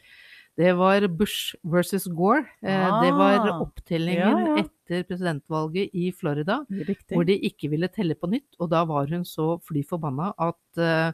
Det 0.58 0.72
var 0.74 1.04
Bush 1.14 1.54
versus 1.62 2.08
Gore. 2.10 2.48
Ah, 2.66 2.96
det 3.04 3.12
var 3.14 3.44
Ah, 3.46 3.60
opptellingen 3.62 4.40
ja, 4.40 4.56
ja. 4.56 4.64
etter 4.64 5.04
presidentvalget 5.06 5.92
i 5.94 6.08
Florida, 6.10 6.64
Riktig. 6.66 7.14
hvor 7.14 7.28
de 7.28 7.36
ikke 7.46 7.70
ville 7.70 7.86
telle 7.94 8.16
på 8.18 8.26
nytt. 8.32 8.56
Og 8.58 8.72
da 8.72 8.80
var 8.88 9.06
hun 9.12 9.22
så 9.28 9.60
fly 9.62 9.84
forbanna 9.86 10.32
at, 10.34 10.58
eh, 10.82 11.12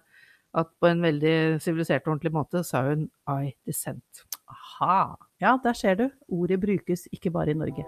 at 0.54 0.70
på 0.80 0.90
en 0.90 1.02
veldig 1.02 1.60
sivilisert 1.62 2.06
og 2.06 2.14
ordentlig 2.14 2.34
måte 2.34 2.62
sa 2.66 2.84
hun 2.86 3.08
I 3.26 3.54
dissent. 3.66 4.24
Aha. 4.50 5.16
Ja, 5.42 5.56
der 5.62 5.74
ser 5.74 5.98
du. 5.98 6.08
Ordet 6.28 6.60
brukes 6.62 7.08
ikke 7.12 7.32
bare 7.34 7.54
i 7.54 7.58
Norge. 7.58 7.86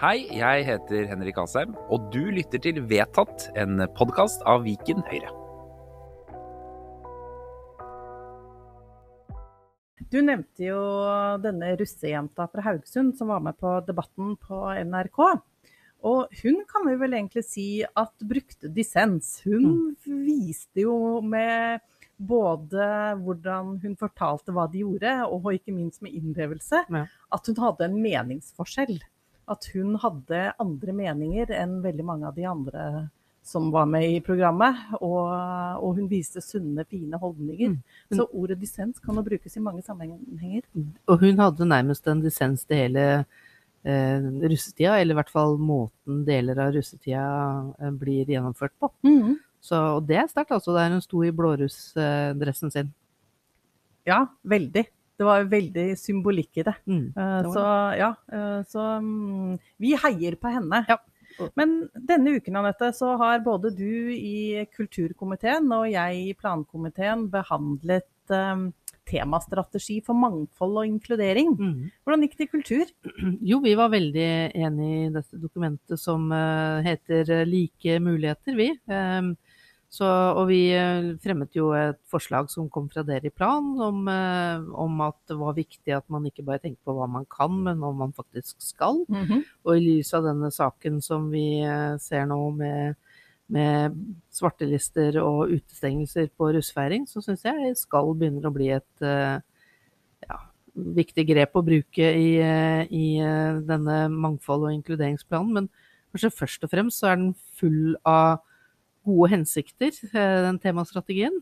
Hei, 0.00 0.24
jeg 0.32 0.64
heter 0.64 1.10
Henrik 1.10 1.36
Asheim, 1.38 1.74
og 1.92 2.08
du 2.14 2.30
lytter 2.32 2.62
til 2.64 2.80
Vedtatt, 2.88 3.50
en 3.60 3.84
podkast 3.98 4.40
av 4.48 4.64
Viken 4.64 5.04
Høyre. 5.10 5.28
Du 10.10 10.18
nevnte 10.24 10.64
jo 10.64 10.80
denne 11.44 11.74
russejenta 11.78 12.48
fra 12.50 12.64
Haugesund 12.64 13.12
som 13.18 13.28
var 13.30 13.44
med 13.44 13.54
på 13.60 13.76
Debatten 13.86 14.32
på 14.40 14.64
NRK. 14.88 15.20
Og 16.06 16.32
hun 16.42 16.62
kan 16.68 16.86
vi 16.88 16.96
vel 17.00 17.14
egentlig 17.18 17.44
si 17.44 17.68
at 17.84 18.12
brukte 18.24 18.70
dissens. 18.72 19.40
Hun 19.44 19.94
viste 20.04 20.84
jo 20.86 21.20
med 21.20 21.80
både 22.20 22.86
hvordan 23.20 23.78
hun 23.82 23.96
fortalte 24.00 24.52
hva 24.52 24.66
de 24.70 24.82
gjorde, 24.82 25.12
og 25.28 25.52
ikke 25.54 25.72
minst 25.72 26.02
med 26.04 26.12
innlevelse, 26.16 26.84
Ja. 26.90 27.06
at 27.32 27.46
hun 27.46 27.56
hadde 27.56 27.84
en 27.84 28.02
meningsforskjell. 28.02 29.00
At 29.48 29.66
hun 29.74 29.96
hadde 29.96 30.52
andre 30.60 30.92
meninger 30.92 31.50
enn 31.50 31.80
veldig 31.82 32.04
mange 32.04 32.26
av 32.28 32.34
de 32.34 32.44
andre 32.44 33.10
som 33.42 33.70
var 33.70 33.86
med 33.86 34.04
i 34.04 34.20
programmet. 34.20 34.76
Og, 35.00 35.32
og 35.80 35.96
hun 35.96 36.08
viste 36.08 36.42
sunne, 36.44 36.84
fine 36.84 37.18
holdninger. 37.18 37.70
Mm. 37.70 38.16
Så 38.16 38.28
ordet 38.32 38.60
dissens 38.60 39.00
kan 39.00 39.16
jo 39.16 39.24
brukes 39.26 39.56
i 39.56 39.60
mange 39.64 39.82
sammenhenger. 39.82 40.62
Og 41.08 41.24
hun 41.24 41.40
hadde 41.40 41.66
nærmest 41.66 42.06
en 42.06 42.20
dissens 42.20 42.64
til 42.68 42.84
hele 42.84 43.24
russetida, 43.84 44.98
eller 45.00 45.14
i 45.14 45.18
hvert 45.20 45.32
fall 45.32 45.56
måten 45.58 46.24
deler 46.26 46.58
av 46.60 46.74
russetida 46.74 47.24
eh, 47.80 47.92
blir 47.96 48.28
gjennomført 48.28 48.74
på. 48.80 48.92
Så 49.60 49.76
og 49.96 50.06
det 50.08 50.16
er 50.16 50.28
sterkt, 50.30 50.52
altså, 50.56 50.74
der 50.76 50.92
hun 50.92 51.04
sto 51.04 51.22
i 51.24 51.32
blårussdressen 51.36 52.72
sin. 52.72 52.92
Ja, 54.08 54.26
veldig. 54.42 54.86
Det 55.20 55.26
var 55.28 55.44
veldig 55.52 55.86
symbolikk 56.00 56.62
i 56.62 56.64
det. 56.64 56.74
Mm. 56.88 57.12
Eh, 57.12 57.38
Det 57.44 57.52
så 57.52 57.64
ja, 58.00 58.14
eh, 58.32 58.60
så 58.68 58.86
mm, 59.04 59.58
vi 59.84 59.94
heier 60.00 60.36
på 60.40 60.52
henne. 60.52 60.84
Ja. 60.88 60.96
Men 61.56 61.88
denne 61.94 62.36
uken 62.36 62.56
Annette, 62.56 62.90
så 62.96 63.14
har 63.20 63.44
både 63.44 63.70
du 63.76 64.12
i 64.12 64.64
kulturkomiteen 64.76 65.68
og 65.72 65.86
jeg 65.92 66.24
i 66.24 66.32
plankomiteen 66.40 67.28
behandlet 67.32 68.32
eh, 68.32 68.64
temastrategi 69.10 69.98
for 70.06 70.18
mangfold 70.18 70.80
og 70.80 70.88
inkludering. 70.88 71.52
Mm. 71.58 71.92
Hvordan 72.04 72.24
gikk 72.26 72.38
det 72.38 72.48
i 72.48 72.54
kultur? 72.56 72.90
Jo, 73.50 73.60
vi 73.64 73.76
var 73.78 73.92
veldig 73.92 74.30
enig 74.54 74.90
i 74.96 75.12
dette 75.14 75.40
dokumentet 75.40 76.00
som 76.00 76.30
eh, 76.34 76.82
heter 76.86 77.32
eh, 77.40 77.46
Like 77.48 77.98
muligheter, 78.02 78.56
vi. 78.58 78.70
Ehm, 78.90 79.34
så, 79.90 80.06
og 80.38 80.44
vi 80.50 80.60
eh, 80.76 81.10
fremmet 81.22 81.56
jo 81.56 81.72
et 81.74 81.98
forslag 82.10 82.50
som 82.52 82.70
kom 82.70 82.86
fra 82.92 83.02
dere 83.06 83.30
i 83.30 83.34
plan, 83.34 83.72
om, 83.82 84.06
om 84.06 85.04
at 85.06 85.18
det 85.30 85.38
var 85.40 85.56
viktig 85.58 85.96
at 85.96 86.06
man 86.12 86.28
ikke 86.30 86.46
bare 86.46 86.62
tenker 86.62 86.80
på 86.86 86.94
hva 86.94 87.08
man 87.10 87.26
kan, 87.30 87.56
men 87.66 87.82
hva 87.82 87.90
man 88.04 88.14
faktisk 88.14 88.60
skal. 88.62 89.02
Og 89.66 89.72
i 89.74 89.82
lys 89.82 90.14
av 90.14 90.28
denne 90.28 90.52
saken 90.54 91.02
som 91.02 91.26
vi 91.34 91.64
ser 92.02 92.30
nå 92.30 92.38
med, 92.54 93.00
med 93.50 93.96
svartelister 94.32 95.18
og 95.22 95.50
utestengelser 95.50 96.30
på 96.38 96.50
russefeiring, 96.54 97.06
så 97.08 97.22
syns 97.24 97.44
jeg 97.46 97.74
skal 97.78 98.12
begynner 98.18 98.46
å 98.46 98.54
bli 98.54 98.70
et 98.76 99.06
eh, 99.06 99.40
ja, 100.26 100.38
viktig 100.98 101.26
grep 101.32 101.58
å 101.58 101.64
bruke 101.66 102.12
i, 102.14 102.28
eh, 102.44 102.84
i 102.86 103.06
eh, 103.24 103.58
denne 103.66 104.04
mangfold- 104.12 104.68
og 104.68 104.76
inkluderingsplanen. 104.76 105.56
Men 105.56 105.68
kanskje 106.14 106.32
først 106.36 106.66
og 106.66 106.72
fremst 106.74 107.02
så 107.02 107.10
er 107.10 107.20
den 107.20 107.34
full 107.58 107.96
av 108.08 108.40
gode 109.06 109.30
hensikter, 109.32 109.96
den 110.12 110.58
temastrategien. 110.60 111.38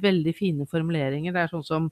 Veldig 0.00 0.32
fine 0.32 0.64
formuleringer. 0.66 1.34
Det 1.34 1.42
er 1.42 1.50
sånn 1.52 1.66
som 1.66 1.88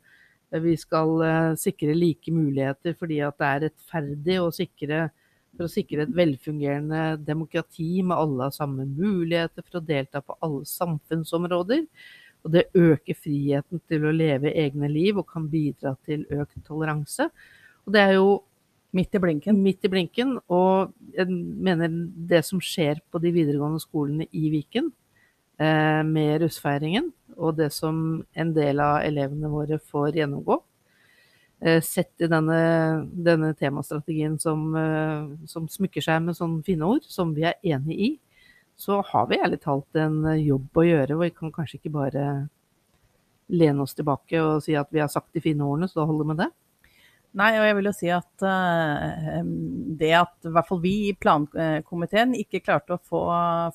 vi 0.64 0.72
skal 0.80 1.20
sikre 1.60 1.92
like 1.92 2.32
muligheter 2.32 2.96
fordi 2.96 3.18
at 3.20 3.36
det 3.36 3.48
er 3.50 3.60
rettferdig 3.66 4.38
å 4.40 4.48
sikre 4.54 5.02
for 5.58 5.66
å 5.66 5.72
sikre 5.72 6.06
et 6.06 6.14
velfungerende 6.14 7.18
demokrati 7.26 7.98
med 8.06 8.16
alle 8.16 8.46
har 8.46 8.54
samme 8.54 8.86
muligheter 8.86 9.66
for 9.66 9.80
å 9.80 9.84
delta 9.84 10.22
på 10.22 10.38
alle 10.46 10.64
samfunnsområder. 10.70 11.84
Og 12.46 12.54
det 12.54 12.68
øker 12.78 13.18
friheten 13.18 13.82
til 13.90 14.06
å 14.06 14.14
leve 14.14 14.54
egne 14.54 14.88
liv 14.92 15.18
og 15.18 15.26
kan 15.28 15.48
bidra 15.50 15.96
til 16.06 16.22
økt 16.30 16.62
toleranse. 16.68 17.26
Og 17.84 17.96
det 17.96 18.04
er 18.04 18.20
jo 18.20 18.38
Midt 18.96 19.12
i 19.14 19.20
blinken. 19.20 19.58
midt 19.60 19.84
i 19.84 19.88
blinken, 19.92 20.38
og 20.48 20.94
jeg 21.12 21.28
mener 21.28 21.92
det 22.30 22.40
som 22.46 22.60
skjer 22.60 23.02
på 23.12 23.20
de 23.20 23.34
videregående 23.34 23.82
skolene 23.82 24.24
i 24.32 24.48
Viken 24.48 24.88
eh, 25.60 26.00
med 26.08 26.40
russefeiringen, 26.40 27.10
og 27.36 27.58
det 27.58 27.68
som 27.76 28.22
en 28.32 28.54
del 28.56 28.80
av 28.80 29.02
elevene 29.04 29.50
våre 29.52 29.76
får 29.90 30.16
gjennomgå, 30.16 30.56
sett 31.82 32.22
i 32.22 32.28
denne, 32.30 32.58
denne 33.10 33.50
temastrategien 33.58 34.36
som, 34.38 34.68
eh, 34.78 35.46
som 35.50 35.66
smykker 35.68 36.04
seg 36.04 36.22
med 36.22 36.38
sånne 36.38 36.62
fine 36.66 36.86
ord, 36.86 37.06
som 37.10 37.32
vi 37.34 37.48
er 37.48 37.58
enig 37.66 37.98
i, 37.98 38.10
så 38.78 39.00
har 39.02 39.26
vi 39.26 39.40
ærlig 39.42 39.58
talt 39.64 39.98
en 39.98 40.22
jobb 40.38 40.78
å 40.78 40.86
gjøre, 40.86 41.16
og 41.16 41.24
vi 41.24 41.34
kan 41.34 41.52
kanskje 41.54 41.80
ikke 41.80 41.96
bare 41.96 42.24
lene 43.48 43.82
oss 43.82 43.96
tilbake 43.96 44.38
og 44.44 44.62
si 44.62 44.76
at 44.78 44.90
vi 44.94 45.02
har 45.02 45.10
sagt 45.10 45.32
de 45.34 45.42
fine 45.42 45.64
ordene, 45.64 45.88
så 45.90 46.02
da 46.02 46.08
holder 46.10 46.30
med 46.30 46.42
det. 46.44 46.50
Nei, 47.38 47.50
og 47.58 47.66
jeg 47.66 47.76
vil 47.76 47.88
jo 47.90 47.92
si 47.96 48.08
at 48.12 48.44
eh, 48.48 49.40
det 50.00 50.12
at 50.16 50.46
i 50.48 50.52
hvert 50.54 50.68
fall 50.70 50.80
vi 50.80 50.94
i 51.10 51.16
plankomiteen 51.20 52.32
ikke 52.38 52.62
klarte 52.64 52.96
å 52.96 53.02
få 53.04 53.20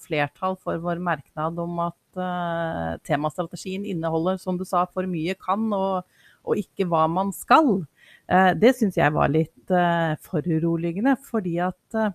flertall 0.02 0.58
for 0.62 0.82
vår 0.82 1.04
merknad 1.04 1.60
om 1.62 1.84
at 1.84 2.24
eh, 2.24 2.96
temastrategien 3.06 3.86
inneholder, 3.86 4.40
som 4.42 4.58
du 4.58 4.66
sa, 4.66 4.88
for 4.90 5.08
mye 5.10 5.36
kan 5.38 5.68
og, 5.76 6.08
og 6.44 6.60
ikke 6.60 6.88
hva 6.92 7.06
man 7.12 7.32
skal, 7.36 7.86
eh, 8.28 8.52
det 8.60 8.74
syns 8.78 9.00
jeg 9.00 9.14
var 9.16 9.32
litt 9.32 9.72
eh, 9.72 10.14
foruroligende. 10.24 11.16
Fordi 11.24 11.56
at 11.64 12.00
eh, 12.00 12.14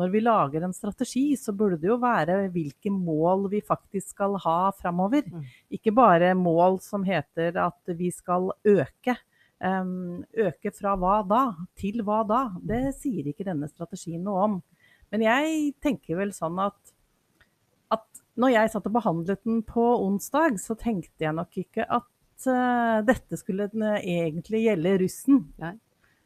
når 0.00 0.12
vi 0.12 0.22
lager 0.24 0.64
en 0.64 0.76
strategi, 0.76 1.24
så 1.36 1.54
burde 1.56 1.80
det 1.80 1.90
jo 1.90 1.98
være 2.00 2.42
hvilke 2.54 2.92
mål 2.92 3.48
vi 3.52 3.62
faktisk 3.64 4.14
skal 4.14 4.38
ha 4.44 4.58
framover. 4.76 5.26
Mm. 5.26 5.48
Ikke 5.76 5.94
bare 5.96 6.34
mål 6.38 6.78
som 6.84 7.04
heter 7.04 7.58
at 7.60 7.96
vi 7.98 8.12
skal 8.14 8.52
øke. 8.64 9.16
Øke 9.60 10.70
fra 10.72 10.94
hva 10.96 11.18
da? 11.28 11.40
Til 11.76 12.00
hva 12.06 12.22
da? 12.24 12.38
Det 12.64 12.94
sier 12.96 13.26
ikke 13.28 13.44
denne 13.44 13.68
strategien 13.68 14.22
noe 14.24 14.46
om. 14.46 14.54
Men 15.12 15.26
jeg 15.26 15.74
tenker 15.84 16.16
vel 16.16 16.32
sånn 16.32 16.56
at, 16.62 16.78
at 17.92 18.22
når 18.40 18.54
jeg 18.54 18.72
satt 18.72 18.88
og 18.88 18.96
behandlet 18.96 19.42
den 19.44 19.60
på 19.66 19.84
onsdag, 20.06 20.56
så 20.62 20.78
tenkte 20.80 21.26
jeg 21.26 21.36
nok 21.36 21.60
ikke 21.60 21.84
at 21.84 22.08
eh, 22.48 23.00
dette 23.08 23.38
skulle 23.40 23.68
eh, 23.68 24.06
egentlig 24.24 24.64
gjelde 24.66 24.98
russen. 25.04 25.42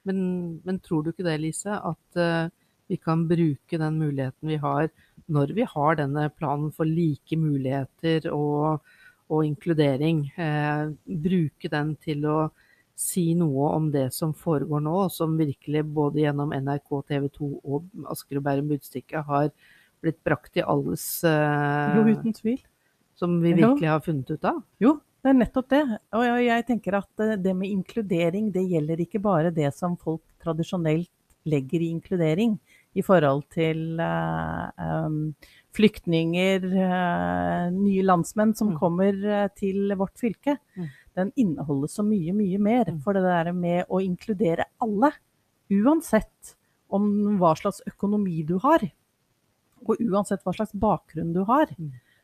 Men, 0.04 0.18
men 0.64 0.78
tror 0.84 1.02
du 1.02 1.12
ikke 1.12 1.26
det, 1.26 1.38
Lise, 1.40 1.78
at 1.78 2.20
eh, 2.20 2.52
vi 2.92 2.98
kan 3.00 3.24
bruke 3.28 3.80
den 3.80 3.98
muligheten 3.98 4.50
vi 4.52 4.60
har 4.60 4.90
når 5.26 5.54
vi 5.56 5.64
har 5.68 5.96
denne 5.98 6.28
planen 6.36 6.72
for 6.74 6.88
like 6.88 7.36
muligheter 7.38 8.28
og, 8.32 8.84
og 9.32 9.46
inkludering, 9.46 10.26
eh, 10.36 10.90
bruke 11.06 11.70
den 11.72 11.94
til 12.04 12.26
å 12.28 12.38
si 12.94 13.32
noe 13.38 13.72
om 13.74 13.88
det 13.94 14.10
som 14.14 14.34
foregår 14.36 14.84
nå, 14.84 14.98
som 15.10 15.38
virkelig 15.38 15.82
både 15.96 16.22
gjennom 16.22 16.52
NRK, 16.54 16.92
TV 17.08 17.30
2 17.40 17.48
og 17.64 17.88
Asker 18.12 18.38
og 18.38 18.46
Bærum 18.46 18.68
Budstikke 18.70 19.24
har 19.26 19.48
blitt 20.04 20.20
brakt 20.26 20.60
i 20.60 20.62
alles 20.62 21.06
eh, 21.26 21.96
Jo, 21.96 22.04
uten 22.12 22.36
tvil. 22.36 22.60
Som 23.14 23.38
vi 23.42 23.54
virkelig 23.54 23.88
har 23.88 24.02
funnet 24.02 24.30
ut 24.34 24.46
av. 24.50 24.60
Jo, 24.82 24.96
det 25.24 25.30
er 25.32 25.38
nettopp 25.40 25.68
det. 25.72 25.82
Og 26.12 26.24
jeg- 26.44 26.66
tenker 26.68 26.98
at 26.98 27.20
eh, 27.24 27.36
det 27.40 27.54
med 27.56 27.70
inkludering, 27.72 28.52
det 28.52 28.68
gjelder 28.68 29.00
ikke 29.00 29.22
bare 29.24 29.50
det 29.50 29.72
som 29.74 29.96
folk 29.96 30.22
tradisjonelt 30.42 31.08
legger 31.46 31.80
i 31.80 31.90
inkludering 31.92 32.58
i 32.94 33.02
forhold 33.02 33.42
til 33.52 33.98
eh, 34.00 35.10
flyktninger, 35.74 36.64
eh, 36.64 37.70
nye 37.74 38.02
landsmenn 38.04 38.54
som 38.56 38.70
Mm. 38.74 38.78
kommer 38.78 39.48
til 39.56 39.90
vårt 39.96 40.14
fylke. 40.16 40.58
Mm. 40.76 40.88
Den 41.16 41.32
inneholder 41.36 41.88
så 41.88 42.02
mye, 42.04 42.32
mye 42.32 42.58
mer. 42.58 42.84
Mm. 42.84 43.00
For 43.02 43.12
det 43.14 43.22
der 43.22 43.52
med 43.52 43.86
å 43.88 44.00
inkludere 44.02 44.64
alle, 44.80 45.12
uansett 45.70 46.54
om 46.90 47.38
hva 47.38 47.54
slags 47.56 47.80
økonomi 47.88 48.44
du 48.46 48.58
har, 48.58 48.80
og 49.86 49.96
uansett 50.00 50.42
hva 50.44 50.54
slags 50.54 50.72
bakgrunn 50.72 51.32
du 51.34 51.44
har, 51.44 51.66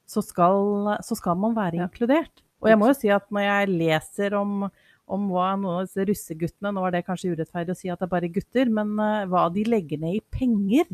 så 0.06 0.22
skal, 0.24 0.96
så 1.02 1.16
skal 1.16 1.36
man 1.36 1.54
være 1.54 1.74
inkludert. 1.88 2.42
Og 2.60 2.68
jeg 2.68 2.80
må 2.80 2.90
jo 2.90 2.96
si 2.96 3.10
at 3.12 3.26
når 3.32 3.46
jeg 3.46 3.70
leser 3.72 4.36
om, 4.38 4.66
om 5.10 5.28
hva 5.32 5.52
noen 5.56 5.80
av 5.80 5.86
disse 5.88 6.04
russeguttene, 6.10 6.72
nå 6.74 6.84
var 6.84 6.94
det 6.94 7.06
kanskje 7.06 7.32
urettferdig 7.34 7.74
å 7.74 7.78
si 7.78 7.92
at 7.92 8.00
det 8.00 8.08
er 8.08 8.12
bare 8.12 8.32
gutter, 8.32 8.72
men 8.72 8.92
eh, 9.00 9.28
hva 9.30 9.46
de 9.52 9.64
legger 9.68 10.02
ned 10.02 10.18
i 10.18 10.26
penger 10.32 10.90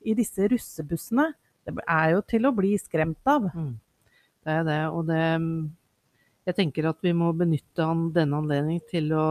i 0.00 0.16
disse 0.16 0.48
russebussene, 0.48 1.28
det 1.68 1.76
er 1.84 2.14
jo 2.14 2.22
til 2.24 2.48
å 2.48 2.54
bli 2.56 2.72
skremt 2.80 3.28
av. 3.28 3.50
Mm. 3.52 3.74
Det 4.40 4.56
er 4.56 4.64
det, 4.64 4.80
og 4.88 5.04
det 5.10 5.20
Jeg 6.48 6.56
tenker 6.56 6.86
at 6.88 6.96
vi 7.04 7.12
må 7.14 7.28
benytte 7.36 7.84
denne 8.16 8.38
anledningen 8.40 8.80
til 8.88 9.12
å 9.12 9.26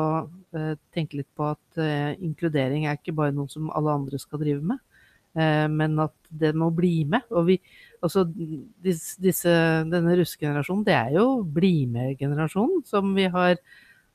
eh, 0.55 0.75
tenke 0.93 1.17
litt 1.17 1.27
på 1.36 1.48
at 1.50 1.79
eh, 1.81 2.13
inkludering 2.22 2.86
er 2.86 3.00
ikke 3.00 3.15
bare 3.17 3.34
noe 3.36 3.50
som 3.50 3.72
alle 3.75 3.96
andre 3.98 4.19
skal 4.22 4.39
drive 4.39 4.62
med, 4.62 4.77
men 5.72 6.00
at 6.03 6.15
det 6.29 6.53
må 6.58 6.69
bli 6.75 7.03
med. 7.10 7.27
Og 7.34 7.48
vi, 7.50 7.60
altså 8.03 8.25
disse, 8.29 9.19
disse, 9.22 9.53
denne 9.89 10.17
russegenerasjonen, 10.19 10.86
det 10.88 10.98
er 10.98 11.13
jo 11.19 11.27
bli 11.43 11.86
med-generasjonen 11.91 12.84
som 12.89 13.13
vi 13.17 13.29
har 13.31 13.60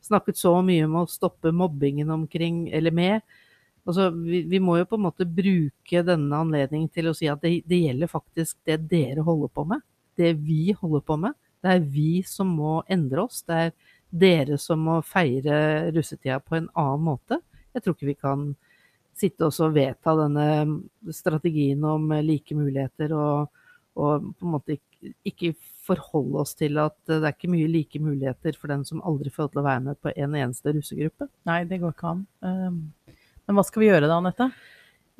snakket 0.05 0.39
så 0.39 0.59
mye 0.65 0.85
om 0.85 1.01
å 1.01 1.09
stoppe 1.09 1.53
mobbingen 1.55 2.13
omkring, 2.13 2.67
eller 2.75 2.95
med. 2.95 3.25
Altså, 3.85 4.09
vi, 4.17 4.43
vi 4.49 4.61
må 4.61 4.79
jo 4.79 4.89
på 4.89 4.99
en 4.99 5.07
måte 5.07 5.27
bruke 5.29 6.05
denne 6.07 6.41
anledningen 6.45 6.89
til 6.93 7.11
å 7.11 7.17
si 7.17 7.29
at 7.31 7.43
det, 7.45 7.59
det 7.69 7.83
gjelder 7.87 8.13
faktisk 8.13 8.59
det 8.69 8.79
dere 8.91 9.25
holder 9.25 9.53
på 9.53 9.67
med. 9.75 9.85
Det 10.17 10.33
vi 10.41 10.75
holder 10.77 11.05
på 11.05 11.19
med. 11.21 11.37
Det 11.65 11.73
er 11.73 11.85
vi 11.93 12.23
som 12.29 12.53
må 12.57 12.79
endre 12.93 13.25
oss. 13.25 13.43
Det 13.49 13.61
er 13.67 13.75
dere 14.15 14.59
som 14.61 14.85
må 14.87 15.01
feire 15.05 15.91
russetida 15.95 16.39
på 16.45 16.59
en 16.61 16.69
annen 16.79 17.05
måte. 17.09 17.41
Jeg 17.75 17.85
tror 17.85 17.97
ikke 17.97 18.13
vi 18.13 18.21
kan 18.21 18.53
sitte 19.17 19.47
og 19.47 19.75
vedta 19.75 20.15
denne 20.19 20.47
strategien 21.15 21.85
om 21.85 22.09
like 22.25 22.55
muligheter 22.57 23.13
og, 23.17 23.49
og 23.97 24.29
på 24.39 24.47
en 24.49 24.55
måte 24.57 24.79
ikke, 25.25 25.55
forholde 25.85 26.39
oss 26.41 26.55
til 26.57 26.79
at 26.81 26.95
det 27.11 27.19
er 27.21 27.35
ikke 27.35 27.51
mye 27.53 27.69
like 27.69 28.01
muligheter 28.01 28.55
for 28.57 28.73
den 28.73 28.87
som 28.89 29.03
aldri 29.05 29.29
får 29.29 29.51
til 29.53 29.61
å 29.61 29.65
være 29.67 29.83
med 29.85 29.99
på 30.01 30.09
en 30.17 30.33
eneste 30.39 30.73
russegruppe. 30.73 31.27
Nei, 31.45 31.59
det 31.69 31.77
går 31.83 31.93
ikke 31.93 32.13
an. 32.15 32.23
Um, 32.41 32.79
men 33.45 33.59
hva 33.59 33.65
skal 33.69 33.83
vi 33.83 33.91
gjøre 33.91 34.09
da, 34.09 34.17
Anette? 34.17 34.47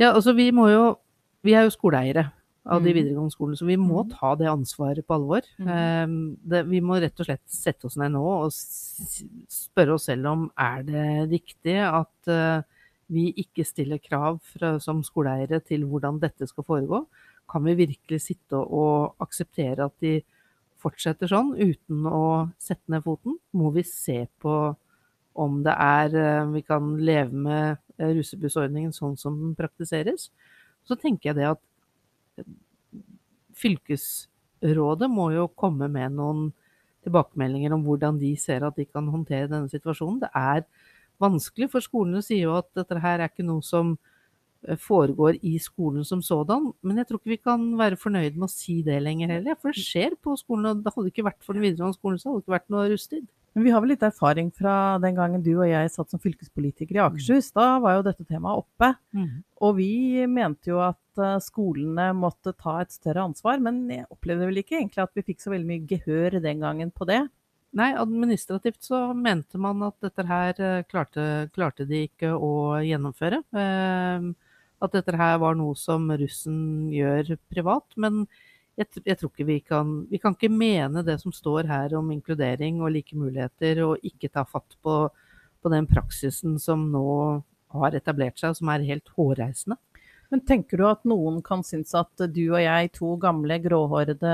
Ja, 0.01 0.15
altså 0.15 0.33
vi 0.35 0.49
må 0.57 0.71
jo 0.73 0.97
Vi 1.45 1.53
er 1.53 1.67
jo 1.67 1.75
skoleeiere 1.75 2.31
av 2.65 2.81
de 2.81 2.89
Mm. 2.89 2.97
videregående 2.97 3.35
skolene, 3.35 3.59
så 3.61 3.67
vi 3.69 3.77
må 3.77 4.07
Mm. 4.07 4.11
ta 4.17 4.35
det 4.41 4.47
ansvaret 4.49 5.05
på 5.07 5.13
alvor. 5.19 5.43
Mm. 5.61 6.39
Det, 6.49 6.63
vi 6.71 6.81
må 6.81 6.97
rett 6.99 7.21
og 7.21 7.27
slett 7.27 7.45
sette 7.47 7.85
oss 7.85 7.99
ned 8.01 8.13
nå 8.13 8.25
og 8.25 8.51
spørre 8.51 9.93
oss 9.93 10.07
selv 10.09 10.25
om 10.31 10.51
er 10.57 10.83
det 10.83 11.29
riktig 11.29 11.77
at 11.85 12.33
uh, 12.33 12.63
vi 13.13 13.29
ikke 13.41 13.65
stiller 13.67 14.01
krav 14.03 14.39
fra, 14.55 14.77
som 14.81 15.03
skoleeiere 15.05 15.61
til 15.65 15.85
hvordan 15.89 16.21
dette 16.23 16.49
skal 16.49 16.67
foregå. 16.67 17.05
Kan 17.51 17.67
vi 17.67 17.77
virkelig 17.83 18.23
sitte 18.25 18.57
og 18.57 19.17
akseptere 19.23 19.89
at 19.89 19.97
de 20.05 20.19
fortsetter 20.81 21.31
sånn 21.31 21.53
uten 21.57 22.09
å 22.09 22.25
sette 22.61 22.93
ned 22.93 23.05
foten? 23.05 23.39
Må 23.57 23.73
vi 23.75 23.85
se 23.89 24.25
på 24.43 24.75
om 25.35 25.63
det 25.67 25.75
er 25.75 26.15
eh, 26.15 26.51
Vi 26.53 26.63
kan 26.63 26.93
leve 27.03 27.35
med 27.47 27.79
eh, 27.99 28.13
russebussordningen 28.15 28.95
sånn 28.95 29.17
som 29.19 29.39
den 29.41 29.57
praktiseres. 29.59 30.29
Så 30.87 30.95
tenker 31.01 31.33
jeg 31.33 31.41
det 31.41 31.49
at 31.51 31.63
eh, 32.39 32.47
fylkesrådet 33.59 35.11
må 35.11 35.33
jo 35.35 35.49
komme 35.59 35.91
med 35.91 36.15
noen 36.21 36.53
tilbakemeldinger 37.05 37.75
om 37.77 37.83
hvordan 37.85 38.19
de 38.21 38.33
ser 38.41 38.65
at 38.65 38.79
de 38.79 38.87
kan 38.89 39.11
håndtere 39.11 39.51
denne 39.51 39.69
situasjonen. 39.73 40.23
Det 40.23 40.31
er 40.33 40.65
vanskelig, 41.23 41.71
for 41.73 41.85
skolene 41.85 42.23
sier 42.25 42.49
jo 42.49 42.59
at 42.59 42.71
dette 42.77 42.99
her 43.03 43.21
er 43.21 43.31
ikke 43.31 43.47
noe 43.47 43.65
som 43.65 43.95
eh, 44.67 44.79
foregår 44.81 45.39
i 45.43 45.57
skolen 45.63 46.07
som 46.07 46.23
sådan. 46.25 46.71
Men 46.83 47.01
jeg 47.01 47.09
tror 47.09 47.21
ikke 47.21 47.35
vi 47.37 47.43
kan 47.51 47.71
være 47.81 48.01
fornøyd 48.01 48.39
med 48.39 48.49
å 48.49 48.53
si 48.53 48.81
det 48.87 49.01
lenger 49.05 49.37
heller. 49.37 49.59
For 49.61 49.75
det 49.75 49.85
skjer 49.85 50.19
på 50.21 50.37
skolen, 50.41 50.71
og 50.73 50.85
det 50.85 50.95
hadde 50.97 51.15
ikke 51.15 51.29
vært 51.31 51.43
for 51.47 51.57
den 51.57 51.67
videregående 51.67 52.01
skolen, 52.01 52.21
så 52.21 52.31
hadde 52.31 52.43
det 52.43 52.47
ikke 52.47 52.59
vært 52.59 52.75
noe 52.75 52.91
rusttid. 52.93 53.27
Men 53.55 53.69
vi 53.69 53.71
har 53.71 53.83
vel 53.85 53.93
litt 53.93 54.03
erfaring 54.03 54.49
fra 54.51 54.99
den 54.99 55.15
gangen 55.15 55.43
du 55.45 55.53
og 55.53 55.69
jeg 55.69 55.91
satt 55.95 56.11
som 56.11 56.19
fylkespolitiker 56.23 56.97
i 56.99 57.03
Akershus. 57.05 57.53
Da 57.55 57.77
var 57.83 58.01
jo 58.01 58.07
dette 58.09 58.27
temaet 58.27 58.65
oppe. 58.65 58.89
Og 59.63 59.77
vi 59.79 60.25
mente 60.27 60.73
jo 60.73 60.81
at 60.83 61.23
eh, 61.23 61.39
skolene 61.45 62.09
måtte 62.19 62.51
ta 62.59 62.81
et 62.83 62.91
større 62.91 63.29
ansvar, 63.29 63.63
men 63.63 63.85
jeg 63.93 64.09
opplevde 64.11 64.49
vel 64.51 64.59
ikke 64.65 64.81
egentlig 64.81 65.05
at 65.05 65.15
vi 65.15 65.27
fikk 65.31 65.45
så 65.45 65.55
veldig 65.55 65.71
mye 65.71 65.87
gehør 65.87 66.41
den 66.43 66.67
gangen 66.67 66.91
på 66.91 67.07
det. 67.07 67.23
Nei, 67.75 67.91
administrativt 67.99 68.85
så 68.87 68.99
mente 69.19 69.59
man 69.59 69.83
at 69.83 69.97
dette 70.05 70.23
her 70.29 70.61
eh, 70.63 70.83
klarte, 70.87 71.25
klarte 71.55 71.87
de 71.89 72.05
ikke 72.07 72.31
å 72.37 72.79
gjennomføre. 72.87 73.41
Eh, 73.51 74.29
At 74.85 74.93
dette 74.93 75.15
her 75.17 75.39
var 75.41 75.55
noe 75.57 75.75
som 75.79 76.07
russen 76.13 76.91
gjør 76.93 77.35
privat. 77.51 77.87
Men 77.97 78.25
jeg, 78.79 78.91
jeg 79.07 79.19
tror 79.19 79.31
ikke 79.33 79.47
vi 79.49 79.59
kan 79.65 79.93
Vi 80.11 80.19
kan 80.23 80.35
ikke 80.37 80.51
mene 80.53 81.03
det 81.07 81.17
som 81.23 81.33
står 81.35 81.67
her 81.71 81.95
om 81.99 82.11
inkludering 82.15 82.83
og 82.83 82.93
like 82.95 83.17
muligheter, 83.19 83.83
og 83.87 84.07
ikke 84.07 84.31
ta 84.35 84.45
fatt 84.47 84.77
på, 84.83 84.97
på 85.63 85.73
den 85.75 85.89
praksisen 85.91 86.59
som 86.63 86.89
nå 86.93 87.05
har 87.75 87.97
etablert 87.99 88.39
seg, 88.39 88.53
og 88.55 88.61
som 88.61 88.71
er 88.71 88.87
helt 88.87 89.09
hårreisende. 89.17 89.79
Men 90.35 90.41
tenker 90.43 90.81
du 90.81 90.83
at 90.89 91.05
noen 91.07 91.37
kan 91.47 91.61
synes 91.63 91.93
at 91.95 92.23
du 92.35 92.41
og 92.49 92.59
jeg, 92.59 92.89
to 92.97 93.13
gamle 93.23 93.55
gråhårede 93.63 94.33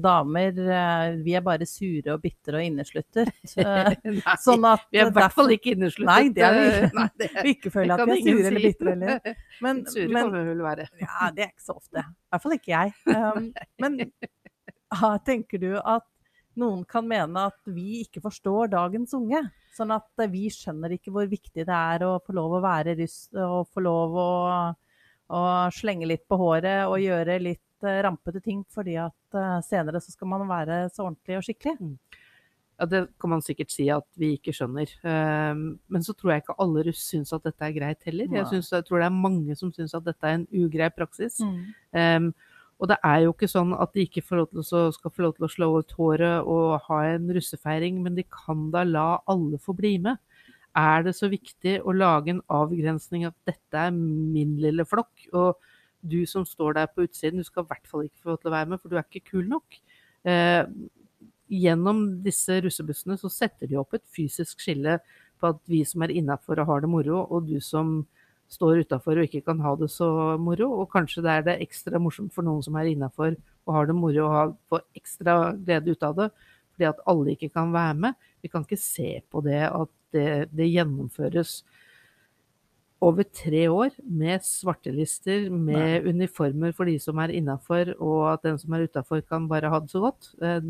damer, 0.00 0.60
eh, 0.64 1.16
vi 1.20 1.34
er 1.36 1.42
bare 1.44 1.66
sure 1.68 2.14
og 2.14 2.22
bitre 2.22 2.56
og 2.56 2.68
innesluttet? 2.70 3.28
Eh, 3.62 3.90
Nei, 4.06 4.36
Sånn 4.40 4.64
at 4.64 4.86
vi 4.88 5.02
er 5.02 5.10
i 5.10 5.12
hvert 5.12 5.34
fall 5.34 5.52
ikke 5.52 5.74
innesluttet. 5.74 6.08
Nei, 6.08 6.30
det 6.32 6.46
er 6.46 6.56
vi. 6.56 6.86
Nei, 6.96 7.04
det 7.20 7.28
vi 7.44 7.52
ikke 7.52 7.72
føler 7.74 7.92
at 7.92 8.08
vi 8.08 8.14
er 8.14 8.22
sure 8.24 8.48
eller 8.48 8.64
bitre 8.64 8.94
heller. 8.94 9.36
Men, 9.66 9.82
Sure 9.92 10.06
men, 10.08 10.22
kan 10.22 10.32
vi 10.38 10.44
vel 10.46 10.62
være. 10.64 10.86
Ja, 11.02 11.28
det 11.36 11.44
er 11.44 11.50
ikke 11.50 11.66
så 11.66 11.76
ofte. 11.76 12.00
I 12.00 12.32
hvert 12.32 12.46
fall 12.46 12.56
ikke 12.56 12.72
jeg. 12.72 12.94
Um, 13.12 13.50
men 13.84 13.98
ja, 14.00 15.10
tenker 15.26 15.60
du 15.60 15.68
at 15.76 16.08
noen 16.62 16.86
kan 16.88 17.04
mene 17.10 17.44
at 17.50 17.74
vi 17.76 18.06
ikke 18.06 18.22
forstår 18.24 18.72
dagens 18.72 19.12
unge? 19.20 19.42
Sånn 19.76 19.92
at 19.92 20.08
eh, 20.24 20.32
vi 20.32 20.46
skjønner 20.52 20.96
ikke 20.96 21.12
hvor 21.12 21.28
viktig 21.28 21.68
det 21.68 21.76
er 21.76 22.06
å 22.08 22.14
få 22.24 22.40
lov 22.40 22.56
å 22.56 22.62
være 22.64 22.96
russ 23.02 23.26
og 23.36 23.68
få 23.68 23.84
lov 23.84 24.16
å, 24.16 24.30
å 25.32 25.44
slenge 25.74 26.08
litt 26.08 26.24
på 26.28 26.38
håret 26.40 26.84
og 26.88 27.00
gjøre 27.00 27.38
litt 27.42 27.86
eh, 27.86 28.02
rampete 28.04 28.42
ting, 28.44 28.62
fordi 28.72 28.98
at 29.00 29.38
eh, 29.38 29.58
senere 29.66 30.02
så 30.02 30.12
skal 30.14 30.30
man 30.32 30.44
være 30.50 30.84
så 30.92 31.06
ordentlig 31.06 31.40
og 31.40 31.46
skikkelig. 31.48 31.92
Ja, 32.80 32.86
det 32.88 33.02
kan 33.20 33.30
man 33.30 33.44
sikkert 33.44 33.70
si 33.70 33.84
at 33.94 34.06
vi 34.18 34.32
ikke 34.36 34.54
skjønner. 34.56 34.90
Ehm, 35.06 35.66
Men 35.86 36.02
så 36.02 36.16
tror 36.18 36.32
jeg 36.32 36.42
ikke 36.42 36.56
alle 36.58 36.82
russ 36.88 37.04
syns 37.12 37.32
at 37.36 37.44
dette 37.44 37.62
er 37.62 37.76
greit 37.76 38.08
heller. 38.08 38.26
Jeg, 38.32 38.48
synes, 38.50 38.72
jeg 38.72 38.86
tror 38.88 38.98
det 38.98 39.06
er 39.06 39.20
mange 39.28 39.56
som 39.58 39.70
syns 39.74 39.94
at 39.94 40.06
dette 40.08 40.26
er 40.26 40.40
en 40.40 40.48
ugrei 40.50 40.88
praksis. 40.90 41.38
Mm. 41.38 41.60
Um, 41.92 42.32
og 42.82 42.88
det 42.90 42.96
er 43.06 43.20
jo 43.22 43.30
ikke 43.36 43.46
sånn 43.46 43.76
at 43.78 43.92
de 43.94 44.02
ikke 44.02 44.24
å, 44.34 44.64
skal 44.96 45.12
få 45.14 45.22
lov 45.22 45.36
til 45.36 45.46
å 45.46 45.52
slå 45.52 45.68
ut 45.78 45.92
håret 45.94 46.48
og 46.50 46.80
ha 46.88 46.98
en 47.12 47.28
russefeiring, 47.30 48.00
men 48.02 48.16
de 48.18 48.24
kan 48.26 48.72
da 48.74 48.82
la 48.82 49.06
alle 49.30 49.60
få 49.62 49.76
bli 49.78 50.00
med. 50.02 50.18
Er 50.78 51.04
det 51.04 51.12
så 51.18 51.28
viktig 51.28 51.78
å 51.84 51.92
lage 51.92 52.32
en 52.32 52.42
avgrensning 52.48 53.26
at 53.28 53.36
dette 53.48 53.76
er 53.76 53.92
min 53.92 54.56
lille 54.60 54.86
flokk, 54.88 55.26
og 55.36 55.60
du 56.02 56.22
som 56.26 56.46
står 56.48 56.78
der 56.78 56.88
på 56.90 57.04
utsiden, 57.06 57.42
du 57.42 57.46
skal 57.46 57.66
i 57.66 57.70
hvert 57.70 57.90
fall 57.90 58.06
ikke 58.06 58.24
få 58.24 58.36
til 58.40 58.50
å 58.50 58.54
være 58.56 58.72
med, 58.72 58.80
for 58.80 58.90
du 58.90 58.96
er 58.96 59.04
ikke 59.06 59.34
kul 59.34 59.44
nok. 59.50 59.78
Eh, 60.24 60.64
gjennom 61.52 62.02
disse 62.24 62.56
russebussene 62.64 63.18
så 63.20 63.30
setter 63.30 63.68
de 63.68 63.78
opp 63.80 63.92
et 63.94 64.04
fysisk 64.16 64.62
skille 64.64 64.96
på 65.42 65.52
at 65.52 65.60
vi 65.68 65.82
som 65.86 66.04
er 66.06 66.14
innafor 66.14 66.62
og 66.62 66.70
har 66.70 66.82
det 66.82 66.90
moro, 66.90 67.22
og 67.28 67.50
du 67.50 67.58
som 67.62 68.00
står 68.52 68.82
utafor 68.84 69.18
og 69.18 69.28
ikke 69.28 69.44
kan 69.46 69.60
ha 69.64 69.74
det 69.80 69.88
så 69.92 70.08
moro. 70.40 70.68
Og 70.82 70.90
kanskje 70.92 71.24
det 71.24 71.32
er 71.34 71.46
det 71.46 71.58
ekstra 71.66 72.00
morsomt 72.02 72.34
for 72.34 72.46
noen 72.46 72.64
som 72.64 72.76
er 72.80 72.90
innafor 72.92 73.34
og 73.66 73.76
har 73.76 73.88
det 73.88 73.96
moro 73.96 74.26
og 74.28 74.56
får 74.72 74.84
ekstra 74.98 75.36
glede 75.56 75.94
ut 75.94 76.06
av 76.06 76.18
det, 76.18 76.28
fordi 76.74 76.88
at 76.90 77.02
alle 77.08 77.34
ikke 77.36 77.52
kan 77.54 77.72
være 77.74 77.98
med. 78.06 78.30
Vi 78.42 78.50
kan 78.52 78.66
ikke 78.66 78.80
se 78.80 79.20
på 79.30 79.44
det 79.44 79.64
at 79.68 79.92
det, 80.12 80.26
det 80.52 80.70
gjennomføres 80.70 81.62
over 83.02 83.26
tre 83.34 83.64
år 83.66 83.96
med 84.06 84.44
svartelister, 84.46 85.48
med 85.50 86.06
uniformer 86.06 86.74
for 86.76 86.86
de 86.86 86.94
som 87.02 87.18
er 87.18 87.32
innafor, 87.34 87.90
og 87.98 88.28
at 88.30 88.44
den 88.46 88.60
som 88.60 88.76
er 88.76 88.86
utafor 88.86 89.24
kan 89.26 89.48
bare 89.50 89.72
ha 89.72 89.80
det 89.82 89.90
så 89.90 90.04
godt. 90.04 90.30
Eh, 90.38 90.60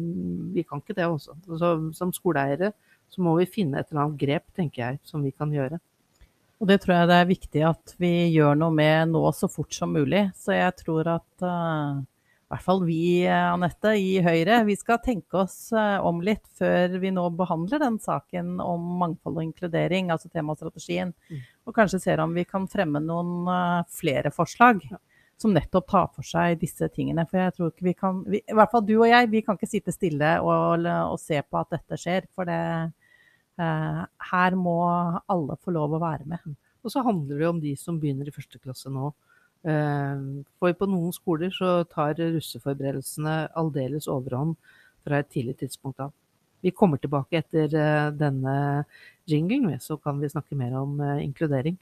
Vi 0.55 0.65
kan 0.65 0.81
ikke 0.81 0.97
det 0.97 1.07
også. 1.07 1.37
Så, 1.61 1.73
som 1.93 2.13
skoleeiere 2.13 2.73
så 3.13 3.21
må 3.21 3.37
vi 3.37 3.45
finne 3.45 3.79
et 3.79 3.91
eller 3.91 4.07
annet 4.07 4.21
grep, 4.23 4.47
tenker 4.57 4.81
jeg, 4.87 5.01
som 5.05 5.21
vi 5.23 5.35
kan 5.37 5.53
gjøre. 5.53 5.77
Og 6.63 6.69
det 6.71 6.79
tror 6.81 6.95
jeg 6.95 7.09
det 7.11 7.19
er 7.19 7.29
viktig 7.29 7.63
at 7.69 7.95
vi 8.01 8.13
gjør 8.33 8.57
noe 8.57 8.73
med 8.73 9.11
nå 9.11 9.23
så 9.37 9.51
fort 9.51 9.75
som 9.75 9.93
mulig. 9.93 10.31
Så 10.39 10.55
jeg 10.55 10.73
tror 10.79 11.11
at 11.19 11.45
i 11.45 11.51
hvert 12.53 12.65
fall 12.67 12.83
vi, 12.85 13.25
Anette, 13.29 13.95
i 13.97 14.19
Høyre, 14.25 14.59
vi 14.69 14.75
skal 14.77 15.01
tenke 15.05 15.41
oss 15.45 15.73
eh, 15.73 15.97
om 16.05 16.21
litt 16.25 16.45
før 16.59 16.99
vi 17.01 17.13
nå 17.15 17.25
behandler 17.39 17.81
den 17.81 17.97
saken 18.03 18.59
om 18.61 18.85
mangfold 19.01 19.39
og 19.39 19.47
inkludering, 19.47 20.11
altså 20.13 20.29
temastrategien. 20.33 21.15
Mm. 21.31 21.41
Og 21.69 21.77
kanskje 21.77 22.03
ser 22.03 22.21
om 22.21 22.35
vi 22.37 22.45
kan 22.49 22.69
fremme 22.71 23.01
noen 23.01 23.49
eh, 23.49 23.89
flere 23.93 24.35
forslag. 24.35 24.85
Som 25.41 25.57
nettopp 25.57 25.89
tar 25.91 26.11
for 26.15 26.27
seg 26.29 26.61
disse 26.61 26.87
tingene. 26.93 27.25
For 27.27 27.41
jeg 27.41 27.55
tror 27.57 27.71
ikke 27.73 27.87
vi 27.89 27.95
kan 27.99 28.21
vi, 28.31 28.43
I 28.47 28.55
hvert 28.55 28.71
fall 28.71 28.85
du 28.87 28.93
og 29.01 29.09
jeg, 29.09 29.31
vi 29.33 29.41
kan 29.43 29.57
ikke 29.59 29.71
sitte 29.73 29.95
stille 29.95 30.37
og, 30.45 30.87
og 30.87 31.17
se 31.19 31.41
på 31.43 31.59
at 31.59 31.73
dette 31.73 31.99
skjer. 31.99 32.29
For 32.37 32.47
det, 32.47 32.61
eh, 33.59 34.05
her 34.29 34.59
må 34.61 34.77
alle 35.33 35.59
få 35.59 35.75
lov 35.75 35.97
å 35.97 36.03
være 36.05 36.29
med. 36.31 36.55
Og 36.85 36.93
så 36.95 37.03
handler 37.07 37.41
det 37.41 37.49
om 37.49 37.65
de 37.65 37.75
som 37.81 37.99
begynner 37.99 38.29
i 38.29 38.35
første 38.35 38.61
klasse 38.61 38.93
nå. 38.93 39.11
Eh, 39.63 40.23
For 40.59 40.75
på 40.75 40.89
noen 40.91 41.13
skoler 41.15 41.53
så 41.55 41.83
tar 41.87 42.19
russeforberedelsene 42.19 43.37
aldeles 43.59 44.09
overhånd 44.11 44.57
fra 45.07 45.23
et 45.23 45.31
tidlig 45.31 45.61
tidspunkt 45.63 46.03
av. 46.03 46.13
Vi 46.63 46.71
kommer 46.75 46.99
tilbake 47.03 47.39
etter 47.43 47.71
eh, 47.75 48.09
denne 48.15 48.85
jinglen, 49.27 49.79
så 49.83 49.99
kan 49.99 50.19
vi 50.23 50.31
snakke 50.31 50.59
mer 50.59 50.75
om 50.79 50.99
eh, 51.01 51.23
inkludering. 51.23 51.79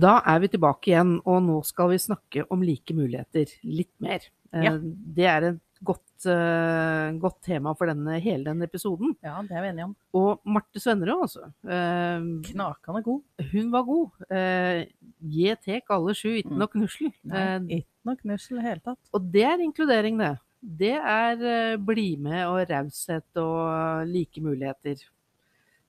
Da 0.00 0.20
er 0.22 0.38
vi 0.40 0.48
tilbake 0.48 0.92
igjen, 0.92 1.16
og 1.28 1.42
nå 1.44 1.58
skal 1.66 1.90
vi 1.90 1.98
snakke 2.00 2.46
om 2.48 2.62
like 2.64 2.94
muligheter 2.96 3.50
litt 3.66 3.92
mer. 4.00 4.22
Ja. 4.54 4.76
Det 4.80 5.26
er 5.28 5.46
et 5.50 5.58
godt, 5.84 6.26
uh, 6.28 7.14
godt 7.22 7.38
tema 7.46 7.72
for 7.78 7.86
denne, 7.88 8.18
hele 8.20 8.44
denne 8.50 8.66
episoden. 8.68 9.14
Ja, 9.24 9.38
det 9.46 9.56
er 9.56 9.62
vi 9.64 9.70
enige 9.72 9.86
om. 9.88 9.94
Og 10.14 10.40
Marte 10.44 10.80
Svennerød, 10.82 11.22
altså. 11.24 11.46
Uh, 11.64 12.42
Knakende 12.50 13.02
god. 13.06 13.22
hun 13.52 13.70
var 13.72 13.82
god. 13.88 14.10
Uh, 14.30 14.84
Je 15.20 15.54
tek 15.64 15.84
alle 15.92 16.14
sju, 16.16 16.30
itten 16.40 16.56
Mm. 16.56 16.62
og 16.62 16.70
knussel. 16.72 17.12
Nei, 17.24 17.40
Eh, 17.40 17.60
ikke 17.80 18.08
nok 18.08 18.20
knussel 18.22 18.56
i 18.56 18.60
det 18.60 18.68
hele 18.68 18.80
tatt. 18.84 18.98
og 19.12 19.32
det 19.32 19.42
er 19.44 19.58
inkludering, 19.60 20.18
det. 20.18 20.38
Det 20.62 20.92
er 20.96 21.40
eh, 21.44 21.76
bli 21.76 22.16
med 22.16 22.46
og 22.46 22.68
raushet 22.70 23.36
og 23.36 24.06
like 24.08 24.40
muligheter. 24.40 24.96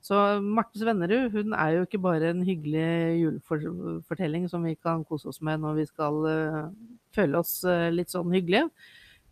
Så 0.01 0.41
Marte 0.41 0.80
Svennerud 0.80 1.32
hun 1.32 1.54
er 1.54 1.75
jo 1.77 1.86
ikke 1.86 2.01
bare 2.01 2.30
en 2.32 2.41
hyggelig 2.43 3.21
julefortelling 3.21 4.47
som 4.49 4.63
vi 4.65 4.75
kan 4.75 5.04
kose 5.06 5.27
oss 5.30 5.41
med 5.45 5.60
når 5.62 5.75
vi 5.77 5.86
skal 5.86 6.25
eh, 6.32 6.69
føle 7.15 7.38
oss 7.38 7.63
eh, 7.63 7.89
litt 7.93 8.10
sånn 8.10 8.32
hyggelige, 8.34 8.69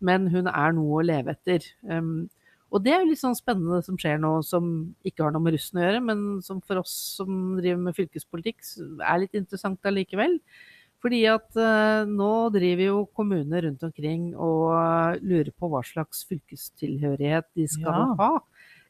men 0.00 0.28
hun 0.32 0.48
er 0.50 0.76
noe 0.76 1.00
å 1.00 1.06
leve 1.06 1.34
etter. 1.36 1.66
Um, 1.88 2.28
og 2.70 2.84
det 2.84 2.92
er 2.94 3.00
jo 3.02 3.10
litt 3.10 3.20
sånn 3.22 3.34
spennende 3.38 3.80
som 3.82 3.96
skjer 3.98 4.20
nå, 4.22 4.36
som 4.46 4.66
ikke 5.06 5.24
har 5.26 5.32
noe 5.34 5.42
med 5.42 5.56
russen 5.56 5.80
å 5.80 5.86
gjøre, 5.86 6.02
men 6.06 6.20
som 6.46 6.60
for 6.62 6.78
oss 6.82 6.92
som 7.18 7.56
driver 7.58 7.80
med 7.88 7.96
fylkespolitikk, 7.96 8.62
er 9.02 9.24
litt 9.24 9.34
interessant 9.38 9.90
allikevel. 9.90 10.38
Fordi 11.00 11.22
at 11.32 11.56
uh, 11.56 12.04
nå 12.06 12.30
driver 12.54 12.84
jo 12.84 12.98
kommuner 13.16 13.64
rundt 13.64 13.82
omkring 13.86 14.30
og 14.36 14.66
eh, 14.76 15.22
lurer 15.24 15.48
på 15.56 15.70
hva 15.72 15.80
slags 15.88 16.26
fylkestilhørighet 16.28 17.48
de 17.56 17.64
skal 17.72 18.02
Ja. 18.02 18.10
ha 18.20 18.32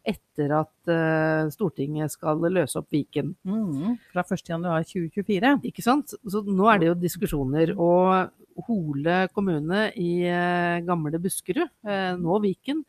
etter 0.07 0.53
at 0.57 0.91
uh, 0.91 1.49
Stortinget 1.53 2.15
skal 2.15 2.43
løse 2.49 2.79
opp 2.81 2.91
Viken. 2.95 3.35
Mm, 3.47 3.97
fra 4.13 4.25
1.1.2024. 4.25 5.57
Ikke 5.71 5.85
sant? 5.85 6.15
Så 6.25 6.45
nå 6.47 6.69
er 6.73 6.81
det 6.81 6.91
jo 6.91 7.01
diskusjoner. 7.01 7.75
Og 7.79 8.31
Hole 8.67 9.25
kommune 9.33 9.87
i 9.97 10.13
uh, 10.29 10.81
gamle 10.85 11.21
Buskerud, 11.23 11.71
uh, 11.87 12.15
nå 12.21 12.41
Viken, 12.45 12.85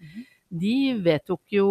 de 0.51 0.97
vedtok 0.99 1.53
jo 1.55 1.65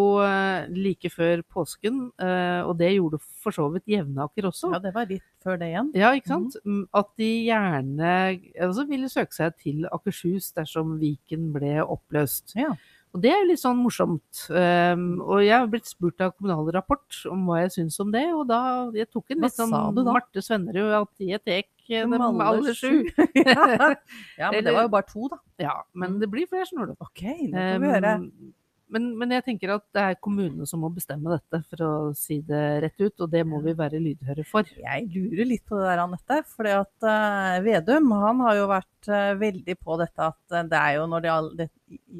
like 0.72 1.10
før 1.12 1.42
påsken, 1.52 1.98
og 2.16 2.70
det 2.80 2.94
gjorde 2.94 3.18
for 3.20 3.52
så 3.52 3.66
vidt 3.74 3.90
Jevnaker 3.92 4.46
også. 4.48 4.70
Ja, 4.72 4.78
det 4.80 4.94
var 4.94 5.04
litt 5.10 5.26
før 5.44 5.58
det 5.60 5.68
igjen. 5.68 5.90
Ja, 6.00 6.14
ikke 6.16 6.30
sant? 6.30 6.56
Mm, 6.64 6.86
At 6.96 7.10
de 7.20 7.28
gjerne 7.44 8.14
altså 8.56 8.86
ville 8.88 9.10
søke 9.12 9.36
seg 9.36 9.58
til 9.60 9.84
Akershus 9.92 10.48
dersom 10.56 10.94
Viken 11.02 11.50
ble 11.52 11.74
oppløst. 11.84 12.56
Ja. 12.56 12.72
Og 13.10 13.22
det 13.24 13.32
er 13.32 13.40
jo 13.40 13.48
litt 13.48 13.62
sånn 13.62 13.80
morsomt. 13.82 14.44
Um, 14.54 15.18
og 15.24 15.42
jeg 15.42 15.56
har 15.56 15.66
blitt 15.70 15.88
spurt 15.90 16.22
av 16.22 16.34
Kommunal 16.36 16.68
Rapport 16.76 17.20
om 17.30 17.48
hva 17.48 17.64
jeg 17.64 17.72
syns 17.74 17.98
om 18.02 18.12
det, 18.14 18.22
og 18.36 18.44
da 18.50 18.60
jeg 18.94 19.10
tok 19.10 19.34
en 19.34 19.42
litt 19.46 19.56
sånn? 19.56 19.74
Marte 20.06 20.44
Svennerud 20.44 20.94
at 21.02 21.26
jeg 21.32 21.42
tek 21.46 21.70
Dem 21.90 22.14
alle 22.22 22.70
sju. 22.78 23.02
ja. 24.38 24.50
men 24.52 24.62
det 24.62 24.70
var 24.76 24.84
jo 24.84 24.90
bare 24.92 25.08
to, 25.08 25.26
da. 25.32 25.40
Ja, 25.58 25.72
men 25.98 26.20
det 26.22 26.28
blir 26.30 26.46
flere, 26.46 26.68
du. 26.86 26.94
OK, 27.02 27.24
det 27.50 27.64
får 27.66 27.82
vi 27.82 27.90
høre. 27.96 28.12
Um, 28.20 28.52
men, 28.90 29.06
men 29.18 29.32
jeg 29.36 29.44
tenker 29.46 29.72
at 29.76 29.84
det 29.94 30.02
er 30.02 30.18
kommunene 30.22 30.66
som 30.68 30.82
må 30.82 30.90
bestemme 30.92 31.30
dette, 31.32 31.60
for 31.70 31.84
å 31.86 31.90
si 32.16 32.40
det 32.46 32.62
rett 32.84 33.02
ut, 33.02 33.22
og 33.22 33.30
det 33.32 33.42
må 33.46 33.60
vi 33.64 33.74
være 33.78 34.00
lydhøre 34.02 34.44
for. 34.48 34.68
Jeg 34.82 35.06
lurer 35.14 35.46
litt 35.46 35.64
på 35.68 35.78
det 35.78 35.86
der, 35.86 36.02
Anette. 36.02 36.40
For 36.50 36.68
at 36.70 37.08
eh, 37.12 37.58
Vedum 37.66 38.10
han 38.18 38.42
har 38.46 38.58
jo 38.58 38.70
vært 38.70 39.10
uh, 39.12 39.32
veldig 39.40 39.76
på 39.78 39.98
dette 40.00 40.30
at 40.32 40.56
eh, 40.56 40.66
det 40.70 40.80
er 40.80 40.96
jo 40.98 41.06
når 41.10 41.26
det, 41.58 41.68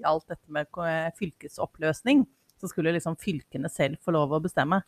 gjaldt 0.00 0.34
dette 0.34 0.56
med 0.56 0.80
fylkesoppløsning, 1.18 2.24
så 2.60 2.70
skulle 2.70 2.94
liksom 2.94 3.18
fylkene 3.20 3.70
selv 3.72 4.00
få 4.04 4.14
lov 4.14 4.36
å 4.36 4.42
bestemme. 4.44 4.82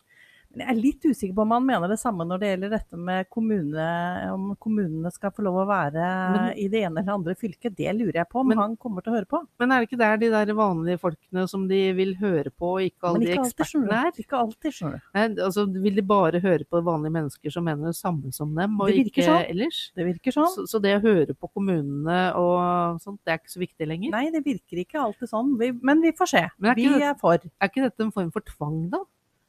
Jeg 0.53 0.69
er 0.69 0.77
litt 0.77 1.01
usikker 1.01 1.33
på 1.33 1.41
om 1.41 1.51
han 1.55 1.63
mener 1.65 1.89
det 1.89 1.97
samme 1.97 2.25
når 2.29 2.39
det 2.39 2.49
gjelder 2.51 2.69
dette 2.75 2.97
med 2.97 3.25
kommune, 3.33 3.85
om 4.33 4.51
kommunene 4.61 5.09
skal 5.11 5.31
få 5.33 5.41
lov 5.47 5.55
å 5.63 5.65
være 5.65 6.03
Men- 6.35 6.57
i 6.61 6.67
det 6.69 6.83
ene 6.85 7.01
eller 7.01 7.13
andre 7.15 7.33
fylket. 7.35 7.73
Det 7.75 7.89
lurer 7.97 8.19
jeg 8.21 8.29
på 8.29 8.39
om 8.41 8.47
Men- 8.47 8.57
han 8.59 8.75
kommer 8.77 9.01
til 9.01 9.13
å 9.13 9.15
høre 9.17 9.25
på. 9.25 9.41
Men 9.59 9.71
er 9.71 9.79
det 9.81 9.89
ikke 9.89 9.97
der 9.97 10.17
de 10.17 10.29
der 10.29 10.53
vanlige 10.53 10.99
folkene 10.99 11.49
som 11.49 11.67
de 11.67 11.91
vil 11.93 12.13
høre 12.21 12.51
på, 12.53 12.77
og 12.77 12.81
ikke 12.85 13.01
alle 13.09 13.19
ikke 13.25 13.33
de 13.33 13.39
ekspertene 13.39 13.91
er? 14.05 14.11
Ikke 14.11 14.37
alltid, 14.37 14.71
skjønner 14.77 14.93
du. 14.93 15.01
Nei, 15.15 15.27
altså, 15.43 15.65
vil 15.81 15.95
de 15.95 16.01
bare 16.03 16.39
høre 16.39 16.65
på 16.69 16.83
vanlige 16.83 17.11
mennesker 17.17 17.51
som 17.51 17.63
mener 17.63 17.85
det 17.87 17.95
samme 17.95 18.31
som 18.31 18.53
dem, 18.53 18.79
og 18.79 18.89
ikke 18.89 19.23
sånn. 19.25 19.49
ellers? 19.49 19.91
Det 19.95 20.05
virker 20.05 20.31
sånn. 20.31 20.53
Så, 20.53 20.67
så 20.69 20.81
det 20.81 21.01
å 21.01 21.01
høre 21.01 21.33
på 21.33 21.49
kommunene 21.51 22.35
og 22.35 23.01
sånt, 23.01 23.19
det 23.25 23.33
er 23.33 23.37
ikke 23.39 23.53
så 23.57 23.59
viktig 23.59 23.87
lenger? 23.87 24.11
Nei, 24.11 24.29
det 24.29 24.43
virker 24.45 24.77
ikke 24.85 25.01
alltid 25.01 25.29
sånn. 25.29 25.57
Vi, 25.57 25.71
men 25.81 25.99
vi 26.01 26.11
får 26.11 26.27
se. 26.27 26.37
Er 26.37 26.51
Vi 26.75 26.85
ikke 26.85 26.99
det- 26.99 27.01
er 27.09 27.15
for. 27.15 27.33
Er 27.59 27.67
ikke 27.69 27.89
dette 27.89 27.99
en 28.01 28.11
form 28.11 28.31
for 28.31 28.41
tvang, 28.41 28.89
da? 28.91 28.99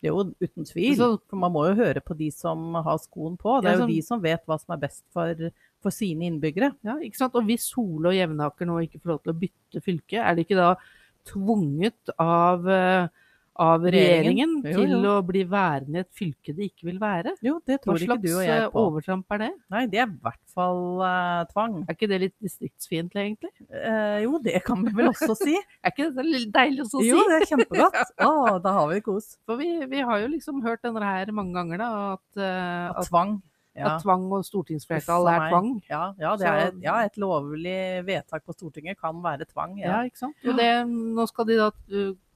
Jo, 0.05 0.19
uten 0.41 0.67
tvil. 0.69 0.97
Så- 0.99 1.21
for 1.31 1.37
man 1.41 1.53
må 1.55 1.63
jo 1.71 1.75
høre 1.79 2.01
på 2.05 2.17
de 2.17 2.31
som 2.31 2.75
har 2.75 2.99
skoen 2.99 3.39
på. 3.41 3.63
Det 3.63 3.71
er 3.71 3.77
jo 3.79 3.85
sånn- 3.87 3.95
de 3.95 4.03
som 4.03 4.21
vet 4.21 4.45
hva 4.47 4.59
som 4.61 4.75
er 4.75 4.83
best 4.87 5.03
for, 5.11 5.35
for 5.81 5.91
sine 5.91 6.29
innbyggere. 6.29 6.75
Ja, 6.85 6.97
ikke 7.01 7.17
sant? 7.17 7.35
Og 7.35 7.45
hvis 7.49 7.73
Hole 7.73 8.11
og 8.13 8.15
Jevnaker 8.15 8.67
nå 8.69 8.77
ikke 8.85 9.01
får 9.01 9.13
lov 9.15 9.23
til 9.25 9.33
å 9.33 9.41
bytte 9.41 9.83
fylke, 9.83 10.21
er 10.21 10.35
de 10.35 10.45
ikke 10.45 10.57
da 10.61 10.77
tvunget 11.25 12.11
av, 12.19 12.69
eh, 12.69 13.09
av 13.55 13.85
regjeringen, 13.87 14.57
Regjeringen? 14.65 14.89
Jo, 14.91 14.97
til 14.99 15.05
jo. 15.07 15.11
å 15.13 15.23
bli 15.27 15.43
værende 15.47 16.01
i 16.01 16.03
et 16.03 16.11
fylke 16.19 16.55
det 16.57 16.67
ikke 16.73 16.89
vil 16.89 16.99
være? 16.99 17.35
Jo, 17.45 17.61
det 17.63 17.79
tror 17.85 18.03
ikke 18.03 18.17
du 18.19 18.31
og 18.33 18.41
eh, 18.43 18.49
jeg 18.49 18.67
på. 18.73 18.83
overtramp 18.83 19.37
er 19.37 19.43
det? 19.45 19.51
Nei, 19.71 19.85
det 19.93 20.01
er 20.03 20.09
i 20.09 20.19
hvert 20.25 20.43
fall 20.57 20.83
uh, 21.05 21.45
tvang. 21.53 21.77
Er 21.85 21.97
ikke 21.97 22.09
det 22.11 22.21
litt 22.25 22.35
distriktsfiendtlig, 22.43 23.25
egentlig? 23.29 23.53
Uh, 23.71 24.19
jo, 24.25 24.41
det 24.43 24.59
kan 24.67 24.83
vi 24.83 24.95
vel 24.99 25.13
også 25.13 25.39
si. 25.39 25.55
Er 25.85 25.95
ikke 25.95 26.11
det 26.17 26.27
litt 26.27 26.53
deilig 26.55 26.85
også 26.87 26.99
å 26.99 27.05
si? 27.05 27.11
Jo, 27.13 27.23
det 27.31 27.39
er 27.39 27.49
kjempegodt. 27.53 28.13
Å, 28.27 28.35
da 28.65 28.75
har 28.81 28.91
vi 28.91 29.01
kos. 29.07 29.35
For 29.47 29.61
vi, 29.61 29.71
vi 29.91 30.03
har 30.03 30.23
jo 30.25 30.31
liksom 30.35 30.63
hørt 30.65 30.83
denne 30.87 31.03
her 31.05 31.31
mange 31.37 31.55
ganger, 31.55 31.83
da, 31.85 31.91
at, 32.15 32.29
uh, 32.41 32.47
At 32.91 33.05
at, 33.05 33.11
tvang. 33.13 33.37
Ja. 33.75 33.89
at 33.91 34.05
tvang 34.05 34.29
og 34.35 34.45
stortingsflertall 34.47 35.27
er 35.31 35.49
tvang. 35.51 35.71
Ja, 35.91 36.03
ja, 36.19 36.35
det 36.39 36.47
er 36.51 36.77
ja, 36.83 36.99
et 37.07 37.17
lovlig 37.19 37.79
vedtak 38.07 38.45
på 38.47 38.55
Stortinget 38.55 39.01
kan 39.01 39.19
være 39.23 39.47
tvang. 39.51 39.79
Ja, 39.83 39.97
Ja. 40.01 40.05
ikke 40.07 40.23
sant? 40.27 40.37
Det, 40.43 40.69
nå 40.87 41.27
skal 41.31 41.49
de 41.51 41.59
da 41.59 41.73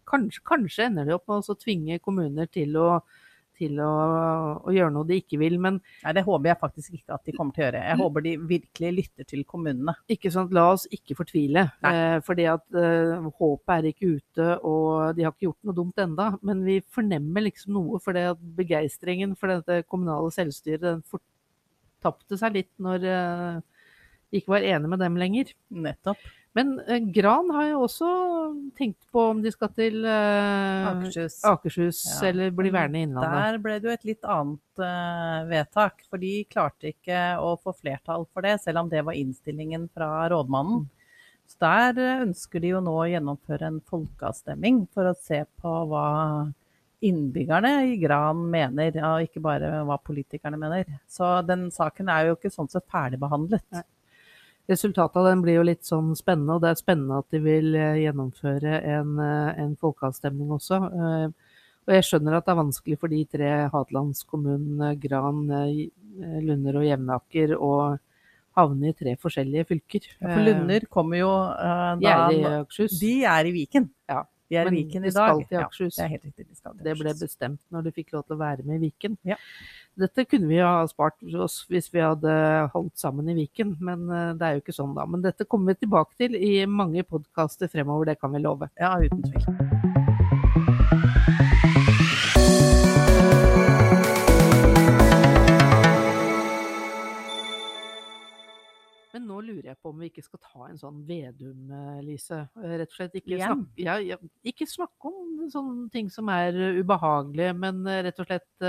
kanskje, 0.09 0.45
kanskje 0.49 0.89
ender 0.89 1.09
de 1.09 1.17
opp 1.17 1.29
med 1.31 1.49
å 1.49 1.59
tvinge 1.59 2.01
kommuner 2.05 2.51
til 2.53 2.77
å 2.81 2.91
til 3.59 3.79
å, 3.83 3.93
å 4.63 4.73
gjøre 4.75 4.93
noe 4.95 5.07
de 5.09 5.19
ikke 5.21 5.39
vil, 5.41 5.59
men 5.63 5.81
Nei, 6.05 6.15
det 6.17 6.25
håper 6.27 6.53
jeg 6.53 6.61
faktisk 6.61 6.99
ikke 6.99 7.17
at 7.17 7.25
de 7.27 7.35
kommer 7.37 7.55
til 7.55 7.65
å 7.65 7.67
gjøre. 7.67 7.85
Jeg 7.91 8.01
håper 8.01 8.25
de 8.25 8.35
virkelig 8.53 8.93
lytter 8.95 9.29
til 9.33 9.45
kommunene. 9.49 9.95
ikke 10.15 10.33
sant, 10.35 10.55
la 10.55 10.69
oss 10.75 10.87
ikke 10.95 11.17
fortvile. 11.19 11.67
Eh, 11.89 12.19
fordi 12.27 12.49
at 12.51 12.79
eh, 12.79 13.29
håpet 13.41 13.75
er 13.75 13.91
ikke 13.91 14.13
ute, 14.19 14.49
og 14.63 15.17
de 15.19 15.27
har 15.27 15.35
ikke 15.35 15.49
gjort 15.49 15.69
noe 15.69 15.79
dumt 15.81 16.03
enda. 16.05 16.31
Men 16.47 16.63
vi 16.67 16.79
fornemmer 16.95 17.49
liksom 17.49 17.75
noe, 17.77 18.03
for 18.05 18.17
det 18.17 18.29
at 18.35 18.45
begeistringen 18.59 19.35
for 19.39 19.57
dette 19.57 19.83
kommunale 19.91 20.33
selvstyret 20.35 20.85
den 20.85 21.03
fortapte 21.09 22.39
seg 22.41 22.61
litt 22.61 22.73
når 22.83 23.09
eh, 23.11 23.63
de 24.29 24.43
ikke 24.43 24.55
var 24.59 24.67
enige 24.67 24.93
med 24.95 25.03
dem 25.03 25.19
lenger. 25.21 25.55
Nettopp. 25.89 26.23
Men 26.57 26.81
eh, 26.89 26.99
Gran 27.15 27.51
har 27.55 27.67
jo 27.69 27.83
også 27.85 28.09
tenkt 28.79 29.05
på 29.13 29.23
om 29.35 29.43
de 29.45 29.51
skal 29.53 29.71
til 29.77 30.01
eh, 30.09 30.87
Akershus. 30.89 31.37
Akershus 31.47 32.01
Ja. 32.09 32.29
eller 32.31 32.51
bli 32.57 32.71
værende 32.75 32.99
i 33.03 33.07
Innlandet. 33.07 33.37
Der 33.37 33.59
ble 33.63 33.77
det 33.79 33.91
jo 33.91 33.95
et 33.95 34.07
litt 34.09 34.25
annet 34.25 34.83
eh, 34.83 35.41
vedtak, 35.53 36.05
for 36.11 36.19
de 36.23 36.33
klarte 36.51 36.91
ikke 36.95 37.21
å 37.45 37.53
få 37.63 37.75
flertall 37.77 38.27
for 38.33 38.43
det, 38.47 38.57
selv 38.65 38.83
om 38.85 38.89
det 38.93 39.05
var 39.07 39.19
innstillingen 39.19 39.89
fra 39.95 40.29
rådmannen. 40.33 40.87
Så 41.49 41.61
der 41.65 42.01
eh, 42.03 42.23
ønsker 42.27 42.61
de 42.65 42.73
jo 42.75 42.81
nå 42.85 42.97
å 43.05 43.09
gjennomføre 43.09 43.69
en 43.69 43.83
folkeavstemning 43.89 44.87
for 44.93 45.13
å 45.13 45.15
se 45.21 45.45
på 45.61 45.75
hva 45.93 46.07
innbyggerne 47.05 47.71
i 47.93 47.97
Gran 48.03 48.41
mener, 48.51 48.97
og 49.07 49.29
ikke 49.29 49.41
bare 49.45 49.85
hva 49.87 50.01
politikerne 50.03 50.59
mener. 50.59 50.89
Så 51.07 51.29
den 51.47 51.69
saken 51.71 52.09
er 52.11 52.27
jo 52.27 52.35
ikke 52.35 52.51
sånn 52.51 52.71
sett 52.73 52.89
ferdigbehandlet. 52.91 53.63
Nei. 53.77 53.85
Resultatet 54.69 55.17
av 55.17 55.25
den 55.31 55.41
blir 55.45 55.57
jo 55.57 55.63
litt 55.65 55.87
sånn 55.89 56.11
spennende, 56.19 56.59
og 56.59 56.65
det 56.65 56.71
er 56.75 56.81
spennende 56.83 57.19
at 57.23 57.31
de 57.33 57.39
vil 57.41 57.71
eh, 57.79 58.03
gjennomføre 58.03 58.75
en, 58.85 59.15
eh, 59.25 59.63
en 59.65 59.77
folkeavstemning 59.81 60.51
også. 60.59 60.83
Eh, 60.93 61.55
Og 61.89 61.95
jeg 61.95 62.05
skjønner 62.05 62.35
at 62.37 62.45
det 62.45 62.53
er 62.53 62.59
vanskelig 62.59 62.99
for 63.01 63.09
de 63.09 63.23
tre 63.25 63.51
Hadelandskommunene, 63.73 64.91
Gran, 65.01 65.39
Lunder 66.45 66.77
og 66.77 66.85
Jevnaker, 66.85 67.55
å 67.57 67.71
havne 68.59 68.91
i 68.91 68.97
tre 68.99 69.15
forskjellige 69.17 69.65
fylker. 69.71 70.09
Ja, 70.19 70.35
For 70.35 70.45
Lunder 70.45 70.85
kommer 70.93 71.17
jo 71.17 71.31
da... 71.33 71.95
De 71.97 72.11
er 72.11 72.35
i 72.35 72.43
da 72.43 72.51
Akershus. 72.59 72.99
De 73.01 73.15
er 73.25 73.49
i 73.49 73.55
Viken. 73.57 73.89
Ja, 74.11 74.21
De 74.53 74.59
er 74.61 74.69
i 74.69 74.75
Viken 74.77 75.07
i 75.09 75.15
dag. 75.15 75.39
De 75.39 75.47
skal 75.47 75.49
til 75.49 75.63
Akershus. 75.63 75.97
Ja, 75.97 76.03
det 76.03 76.05
er 76.05 76.13
helt 76.19 76.29
riktig. 76.29 76.47
De 76.51 76.61
skal 76.61 76.75
til 76.77 76.85
Det 76.91 76.97
ble 77.01 77.15
bestemt 77.23 77.61
når 77.73 77.89
de 77.89 77.95
fikk 78.03 78.13
lov 78.19 78.27
til 78.27 78.37
å 78.37 78.41
være 78.43 78.69
med 78.69 78.77
i 78.83 78.91
Viken. 78.91 79.17
Ja. 79.33 79.41
Dette 79.99 80.23
kunne 80.31 80.47
vi 80.47 80.61
ha 80.63 80.85
spart 80.87 81.25
oss 81.35 81.65
hvis 81.67 81.89
vi 81.91 81.99
hadde 81.99 82.31
holdt 82.71 83.01
sammen 83.01 83.33
i 83.33 83.35
Viken, 83.35 83.73
men 83.83 84.05
eh, 84.07 84.29
det 84.39 84.47
er 84.47 84.55
jo 84.55 84.63
ikke 84.63 84.77
sånn 84.77 84.95
da. 84.95 85.03
Men 85.11 85.25
dette 85.25 85.43
kommer 85.51 85.75
vi 85.75 85.83
tilbake 85.83 86.15
til 86.23 86.39
i 86.39 86.63
mange 86.71 87.03
podkaster 87.03 87.67
fremover, 87.73 88.13
det 88.13 88.21
kan 88.23 88.31
vi 88.31 88.45
love. 88.45 88.71
Ja, 88.79 88.95
uten 89.03 89.27
tvil. 89.27 89.43
Men 99.19 99.27
nå 99.27 99.41
lurer 99.49 99.73
jeg 99.73 99.81
på 99.83 99.91
om 99.91 99.99
vi 99.99 100.13
ikke 100.13 100.23
skal 100.23 100.45
ta 100.47 100.71
en 100.71 100.79
sånn 100.79 101.03
Vedum, 101.11 101.75
eh, 101.75 102.01
Lise. 102.07 102.45
Eh, 102.55 102.79
Rett 102.85 102.95
og 102.95 103.01
slett 103.01 103.19
ikke 103.19 103.35
snakke, 103.35 103.83
ja, 103.83 103.99
ja, 104.15 104.23
ikke 104.47 104.71
snakke 104.71 105.11
om 105.11 105.47
sånne 105.51 105.91
ting 105.91 106.07
som 106.07 106.31
er 106.31 106.55
eh, 106.55 106.79
ubehagelige, 106.85 107.59
men 107.67 107.83
rett 107.83 108.23
og 108.23 108.31
slett 108.31 108.69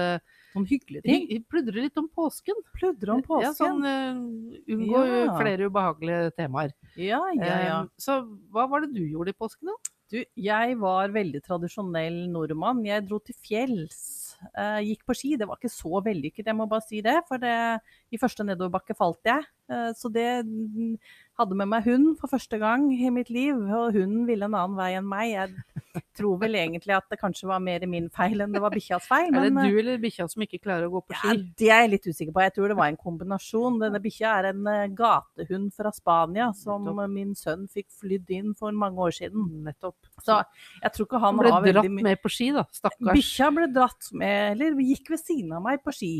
Sånn 0.53 0.65
hyggelige 0.65 1.03
ting. 1.05 1.27
hy- 1.29 1.43
pludre 1.49 1.83
litt 1.83 1.97
om 1.97 2.07
påsken. 2.09 2.55
Pludre 2.73 3.13
om 3.13 3.21
påsken. 3.21 3.43
Ja, 3.45 3.51
sånn 3.53 3.83
uh, 3.85 4.73
unngå 4.73 5.03
Ja. 5.05 5.37
flere 5.37 5.69
ubehagelige 5.69 6.31
temaer. 6.35 6.73
Ja, 6.97 7.21
ja, 7.35 7.45
ja. 7.45 7.81
Eh, 7.83 7.87
Så 7.97 8.23
hva 8.51 8.67
var 8.69 8.81
det 8.81 8.93
du 8.95 9.01
gjorde 9.05 9.29
i 9.29 9.37
påsken, 9.37 9.67
da? 9.69 9.77
Du, 10.09 10.23
jeg 10.35 10.77
var 10.81 11.09
veldig 11.13 11.43
tradisjonell 11.45 12.23
nordmann. 12.31 12.83
Jeg 12.83 13.05
dro 13.07 13.19
til 13.19 13.35
fjells. 13.45 14.35
Uh, 14.57 14.79
gikk 14.81 15.03
på 15.05 15.13
ski. 15.13 15.35
Det 15.37 15.45
var 15.47 15.57
ikke 15.59 15.69
så 15.69 16.01
vellykket, 16.01 16.45
jeg 16.47 16.55
må 16.55 16.65
bare 16.67 16.81
si 16.81 17.01
det. 17.01 17.19
For 17.27 17.37
det, 17.37 17.79
i 18.11 18.17
første 18.17 18.41
nedoverbakke 18.47 18.95
falt 18.97 19.21
jeg. 19.23 19.45
Uh, 19.69 19.91
så 19.93 20.09
det 20.11 20.25
hadde 21.39 21.55
med 21.57 21.69
meg 21.71 21.87
hund 21.87 22.13
for 22.19 22.31
første 22.31 22.59
gang 22.61 22.89
i 22.93 23.09
mitt 23.13 23.31
liv, 23.33 23.55
og 23.55 23.95
hunden 23.95 24.25
ville 24.27 24.47
en 24.47 24.57
annen 24.57 24.77
vei 24.77 24.91
enn 24.97 25.07
meg. 25.07 25.31
Jeg 25.95 26.03
tror 26.19 26.37
vel 26.41 26.57
egentlig 26.59 26.93
at 26.93 27.07
det 27.09 27.19
kanskje 27.21 27.47
var 27.49 27.61
mer 27.63 27.83
min 27.89 28.09
feil 28.13 28.43
enn 28.43 28.53
det 28.53 28.61
var 28.61 28.73
bikkjas 28.73 29.07
feil. 29.09 29.31
Er 29.31 29.47
det 29.47 29.63
eh, 29.63 29.71
du 29.71 29.79
eller 29.81 30.01
bikkja 30.01 30.27
som 30.29 30.43
ikke 30.45 30.59
klarer 30.61 30.87
å 30.89 30.93
gå 30.97 31.01
på 31.07 31.15
ski? 31.17 31.31
ja, 31.31 31.35
det 31.61 31.69
er 31.71 31.83
jeg 31.85 31.91
litt 31.95 32.09
usikker 32.09 32.35
på. 32.35 32.43
Jeg 32.45 32.55
tror 32.57 32.73
det 32.73 32.77
var 32.79 32.91
en 32.91 32.99
kombinasjon. 32.99 33.79
Denne 33.81 34.01
bikkja 34.03 34.33
er 34.41 34.49
en 34.51 34.69
eh, 34.69 34.85
gatehund 34.95 35.71
fra 35.75 35.93
Spania 35.95 36.49
som 36.57 36.85
Nettopp. 36.85 37.13
min 37.15 37.33
sønn 37.39 37.65
fikk 37.71 37.87
flydd 38.01 38.35
inn 38.37 38.53
for 38.59 38.75
mange 38.75 39.01
år 39.07 39.15
siden. 39.21 39.47
Nettopp. 39.65 39.97
Så 40.21 40.41
jeg 40.83 40.95
tror 40.95 41.09
ikke 41.09 41.23
han 41.23 41.29
Han 41.33 41.43
ble 41.43 41.55
har 41.55 41.65
veldig 41.65 41.79
dratt 41.79 42.09
med 42.11 42.21
på 42.25 42.33
ski, 42.35 42.51
da. 42.55 42.65
Stakkars. 42.75 43.13
Bikkja 43.15 43.49
ble 43.55 43.69
dratt 43.73 44.11
med, 44.13 44.57
eller 44.57 44.83
gikk 44.83 45.15
ved 45.15 45.23
siden 45.23 45.55
av 45.57 45.65
meg 45.65 45.81
på 45.85 45.95
ski. 45.95 46.13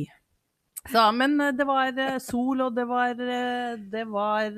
Så, 0.88 1.02
men 1.12 1.34
eh, 1.44 1.52
det 1.54 1.66
var 1.68 1.92
eh, 2.00 2.16
sol, 2.24 2.62
og 2.64 2.76
det 2.78 2.86
var, 2.88 3.12
eh, 3.20 3.76
det 3.92 4.06
var 4.08 4.56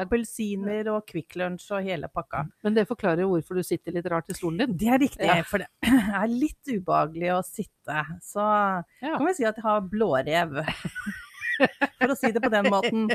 appelsiner 0.00 0.88
og 0.94 1.04
Kvikk 1.10 1.36
Lunsj 1.40 1.68
og 1.76 1.84
hele 1.86 2.08
pakka. 2.08 2.46
Men 2.64 2.74
det 2.78 2.86
forklarer 2.88 3.22
jo 3.24 3.34
hvorfor 3.34 3.60
du 3.60 3.62
sitter 3.66 3.94
litt 3.94 4.08
rart 4.10 4.30
i 4.32 4.36
stolen 4.38 4.62
din. 4.64 4.76
Det 4.80 4.88
er 4.94 4.98
riktig, 5.04 5.28
Ja. 5.28 5.42
for 5.46 5.58
det 5.62 5.68
er 6.22 6.26
litt 6.32 6.72
ubehagelig 6.72 7.30
å 7.36 7.42
sitte. 7.44 8.00
Så 8.24 8.40
Ja. 9.04 9.18
kan 9.18 9.26
vi 9.28 9.34
si 9.36 9.44
at 9.44 9.60
jeg 9.60 9.66
har 9.68 9.84
blårev. 9.92 10.64
For 11.58 12.12
å 12.12 12.16
si 12.18 12.30
det 12.34 12.42
på 12.44 12.50
den 12.52 12.68
måten. 12.72 13.08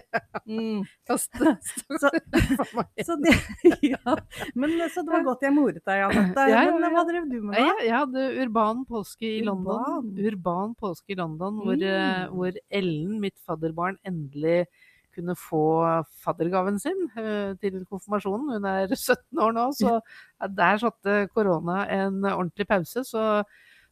Mm. 0.50 0.84
Så, 1.10 1.18
så 3.06 3.16
det, 3.22 3.34
ja. 3.94 4.16
Men 4.56 4.76
så 4.94 5.04
det 5.06 5.14
var 5.14 5.26
godt 5.26 5.46
jeg 5.46 5.56
moret 5.56 5.82
deg, 5.82 6.04
Anette. 6.08 6.46
Ja, 6.52 6.66
ja, 6.68 6.76
Men 6.76 6.94
hva 6.94 7.04
drev 7.08 7.26
du 7.30 7.40
med 7.42 7.56
da? 7.58 7.64
Jeg, 7.66 7.88
jeg 7.90 7.96
hadde 7.96 8.28
urban 8.44 8.84
påske 8.90 9.28
i 9.28 9.42
London. 9.46 10.12
Urban? 10.20 10.76
Påske 10.80 11.16
i 11.16 11.20
London, 11.20 11.60
hvor, 11.64 11.76
eh, 11.76 11.98
Mm. 12.10 12.34
hvor 12.36 12.56
Ellen, 12.72 13.20
mitt 13.22 13.36
fadderbarn, 13.46 13.98
endelig 14.08 14.66
kunne 15.16 15.34
få 15.38 15.62
faddergaven 16.24 16.78
sin 16.80 17.00
eh, 17.18 17.54
til 17.62 17.82
konfirmasjonen. 17.90 18.54
Hun 18.56 18.68
er 18.70 18.94
17 18.96 19.42
år 19.44 19.56
nå, 19.58 19.66
så 19.76 19.98
der 20.56 20.80
satte 20.82 21.16
korona 21.34 21.82
en 21.92 22.22
ordentlig 22.30 22.68
pause. 22.70 23.04
Så, 23.08 23.24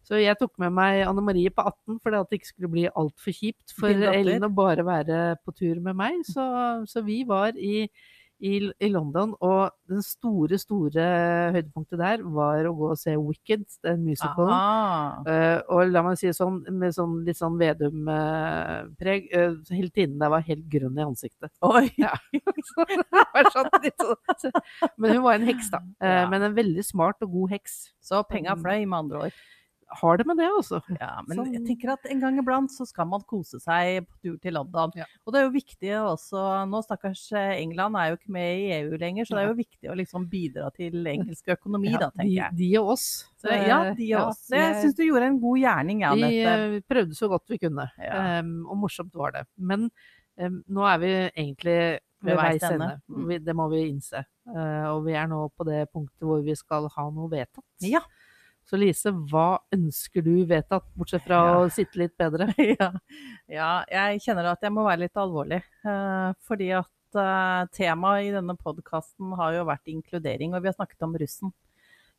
så 0.08 0.22
jeg 0.22 0.38
tok 0.40 0.54
med 0.64 0.72
meg 0.72 1.02
Anne 1.04 1.20
Marie 1.28 1.52
på 1.52 1.66
18 1.68 1.98
for 2.00 2.16
at 2.16 2.30
det 2.32 2.40
ikke 2.40 2.54
skulle 2.54 2.72
bli 2.72 2.86
altfor 2.88 3.36
kjipt 3.36 3.74
for 3.76 3.92
Ellen 4.16 4.48
å 4.48 4.54
bare 4.56 4.86
være 4.88 5.18
på 5.44 5.52
tur 5.58 5.82
med 5.84 5.98
meg. 6.00 6.22
Så, 6.24 6.46
så 6.88 7.04
vi 7.04 7.26
var 7.28 7.58
i, 7.60 7.90
i, 8.40 8.54
i 8.80 8.90
London, 8.94 9.34
og 9.44 9.74
den 9.90 10.00
store, 10.06 10.56
store 10.62 11.04
høydepunktet 11.56 12.00
der 12.00 12.22
var 12.24 12.68
å 12.70 12.74
gå 12.78 12.92
og 12.94 13.00
se 13.02 13.16
Wicked, 13.20 13.66
den 13.84 14.04
musicalen. 14.06 14.54
Eh, 15.28 15.60
og 15.74 15.92
la 15.92 16.04
meg 16.06 16.20
si 16.22 16.30
det 16.30 16.36
sånn, 16.38 16.62
med 16.78 16.94
sånn 16.96 17.18
litt 17.28 17.40
sånn 17.42 17.58
Vedum-preg, 17.60 19.28
uh, 19.34 19.58
hele 19.74 19.90
tiden 19.92 20.18
der 20.22 20.32
var 20.34 20.46
helt 20.48 20.66
grønn 20.72 20.98
i 21.02 21.06
ansiktet. 21.08 21.52
Oi. 21.66 21.90
Ja. 21.98 22.14
Sånn 23.52 23.70
sånn- 23.74 24.62
Men 24.98 25.18
hun 25.18 25.24
var 25.26 25.36
en 25.40 25.48
heks, 25.48 25.70
da. 25.74 25.82
Uh, 26.00 26.08
Ja. 26.08 26.24
Men 26.32 26.44
en 26.48 26.56
veldig 26.58 26.84
smart 26.86 27.22
og 27.26 27.32
god 27.34 27.56
heks. 27.58 27.78
Så 28.04 28.24
penga 28.30 28.56
fløy, 28.60 28.86
med 28.88 28.98
andre 29.04 29.28
ord. 29.28 29.44
Har 29.90 30.18
det 30.20 30.26
med 30.28 30.36
det, 30.36 30.48
altså. 30.52 30.82
Ja, 31.00 31.22
men 31.24 31.38
Sånn. 31.38 31.54
jeg 31.56 31.64
tenker 31.64 31.94
at 31.94 32.06
en 32.12 32.20
gang 32.20 32.36
iblant 32.42 32.72
så 32.74 32.84
skal 32.86 33.08
man 33.08 33.22
kose 33.24 33.56
seg 33.64 34.02
på 34.04 34.18
tur 34.20 34.34
til 34.44 34.58
London. 34.58 34.92
Ja. 35.00 35.06
Og 35.24 35.32
det 35.32 35.40
er 35.40 35.46
jo 35.46 35.54
viktig 35.54 35.92
også 36.02 36.42
Nå 36.68 36.82
stakkars 36.84 37.22
eh, 37.32 37.54
England 37.62 37.96
er 37.96 38.10
jo 38.12 38.18
ikke 38.18 38.34
med 38.36 38.66
i 38.66 38.66
EU 38.82 38.98
lenger, 39.00 39.26
så 39.30 39.38
det 39.38 39.46
er 39.46 39.48
jo 39.48 39.56
viktig 39.62 39.92
å 39.94 39.96
liksom 39.96 40.26
bidra 40.32 40.68
til 40.76 41.08
engelsk 41.08 41.54
økonomi, 41.56 41.94
da, 41.96 42.10
de, 42.12 42.20
tenker 42.20 42.34
jeg. 42.36 42.58
de 42.60 42.72
og 42.82 42.92
oss. 42.98 43.08
Så, 43.40 43.48
ja, 43.54 43.80
de 43.96 44.10
Ja, 44.10 44.26
og 44.26 44.34
oss. 44.34 44.44
Det 44.52 44.60
Jeg 44.60 44.74
jeg- 44.74 44.82
syns 44.84 44.98
du 45.00 45.04
gjorde 45.08 45.30
en 45.32 45.40
god 45.40 45.58
gjerning, 45.64 46.02
ja, 46.04 46.14
Vi 46.16 46.42
eh, 46.44 46.82
prøvde 46.84 47.16
så 47.16 47.30
godt 47.32 47.48
vi 47.48 47.58
kunne, 47.58 47.88
Ja. 47.98 48.40
Em, 48.40 48.66
og 48.68 48.78
morsomt 48.78 49.16
var 49.16 49.32
det. 49.32 49.46
Men 49.58 49.90
um, 50.38 50.64
nå 50.68 50.84
er 50.84 50.98
vi 51.00 51.14
egentlig 51.32 51.80
ved 52.24 52.36
veis 52.36 52.64
ende. 52.64 53.00
Mm. 53.08 53.28
Vi, 53.30 53.38
det 53.40 53.56
må 53.56 53.70
vi 53.72 53.88
innse. 53.88 54.26
Uh, 54.48 54.96
og 54.96 55.06
vi 55.06 55.14
er 55.14 55.28
nå 55.28 55.48
på 55.56 55.64
det 55.68 55.86
punktet 55.94 56.26
hvor 56.26 56.42
vi 56.44 56.56
skal 56.56 56.88
ha 56.90 57.10
noe 57.14 57.30
vedtatt. 57.30 57.66
Ja. 57.86 58.02
Så 58.68 58.76
Lise, 58.76 59.14
hva 59.32 59.62
ønsker 59.72 60.26
du 60.26 60.34
vedtatt, 60.50 60.84
bortsett 61.00 61.24
fra 61.24 61.38
Ja. 61.40 61.52
å 61.62 61.70
sitte 61.72 62.02
litt 62.02 62.18
bedre? 62.20 62.50
ja. 62.74 62.90
ja, 63.48 63.70
jeg 63.88 64.20
kjenner 64.26 64.50
at 64.52 64.66
jeg 64.66 64.74
må 64.76 64.84
være 64.84 65.06
litt 65.06 65.16
alvorlig. 65.22 65.62
eh, 65.88 66.34
fordi 66.44 66.68
at 66.76 67.16
eh, 67.16 67.62
temaet 67.78 68.28
i 68.28 68.34
denne 68.36 68.58
podkasten 68.60 69.32
har 69.40 69.56
jo 69.56 69.64
vært 69.70 69.88
inkludering, 69.94 70.52
og 70.54 70.66
vi 70.66 70.68
har 70.72 70.76
snakket 70.76 71.08
om 71.08 71.16
russen. 71.16 71.54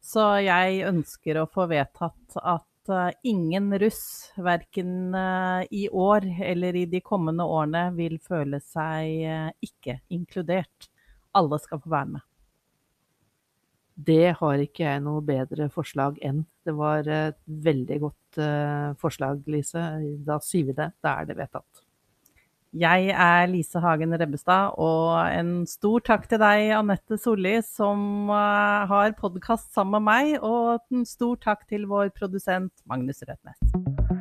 Så 0.00 0.24
jeg 0.46 0.80
ønsker 0.88 1.42
å 1.42 1.48
få 1.52 1.66
vedtatt 1.68 2.38
at 2.40 2.92
eh, 2.96 3.10
ingen 3.28 3.68
russ, 3.82 4.00
verken 4.40 5.12
i 5.68 5.84
år 5.92 6.24
eller 6.48 6.80
i 6.80 6.86
de 6.88 7.02
kommende 7.04 7.44
årene, 7.44 7.90
vil 7.98 8.16
føle 8.24 8.62
seg 8.64 9.60
ikke 9.68 9.98
inkludert. 10.16 10.88
Alle 11.36 11.60
skal 11.60 11.84
få 11.84 11.92
være 11.92 12.14
med. 12.16 12.27
Det 13.98 14.36
har 14.38 14.60
ikke 14.62 14.84
jeg 14.84 15.02
noe 15.02 15.24
bedre 15.26 15.66
forslag 15.74 16.20
enn. 16.22 16.44
Det 16.62 16.74
var 16.78 17.08
et 17.10 17.38
veldig 17.46 17.98
godt 18.04 18.38
eh, 18.44 18.94
forslag, 19.00 19.42
Lise. 19.50 19.82
Da 20.26 20.38
sier 20.44 20.68
vi 20.68 20.76
det. 20.78 20.92
Da 21.02 21.16
er 21.18 21.28
det 21.30 21.38
vedtatt. 21.40 21.82
Jeg 22.78 23.08
er 23.10 23.46
Lise 23.48 23.80
Hagen 23.80 24.12
Rebbestad, 24.20 24.76
og 24.76 25.16
en 25.32 25.64
stor 25.66 26.04
takk 26.04 26.28
til 26.28 26.38
deg, 26.42 26.68
Anette 26.76 27.16
Solli, 27.18 27.56
som 27.64 28.28
eh, 28.28 28.86
har 28.92 29.16
podkast 29.18 29.72
sammen 29.74 29.98
med 29.98 30.06
meg. 30.12 30.46
Og 30.46 30.94
en 30.94 31.08
stor 31.08 31.40
takk 31.42 31.66
til 31.66 31.88
vår 31.90 32.12
produsent 32.14 32.70
Magnus 32.86 33.24
Rødnes. 33.26 34.17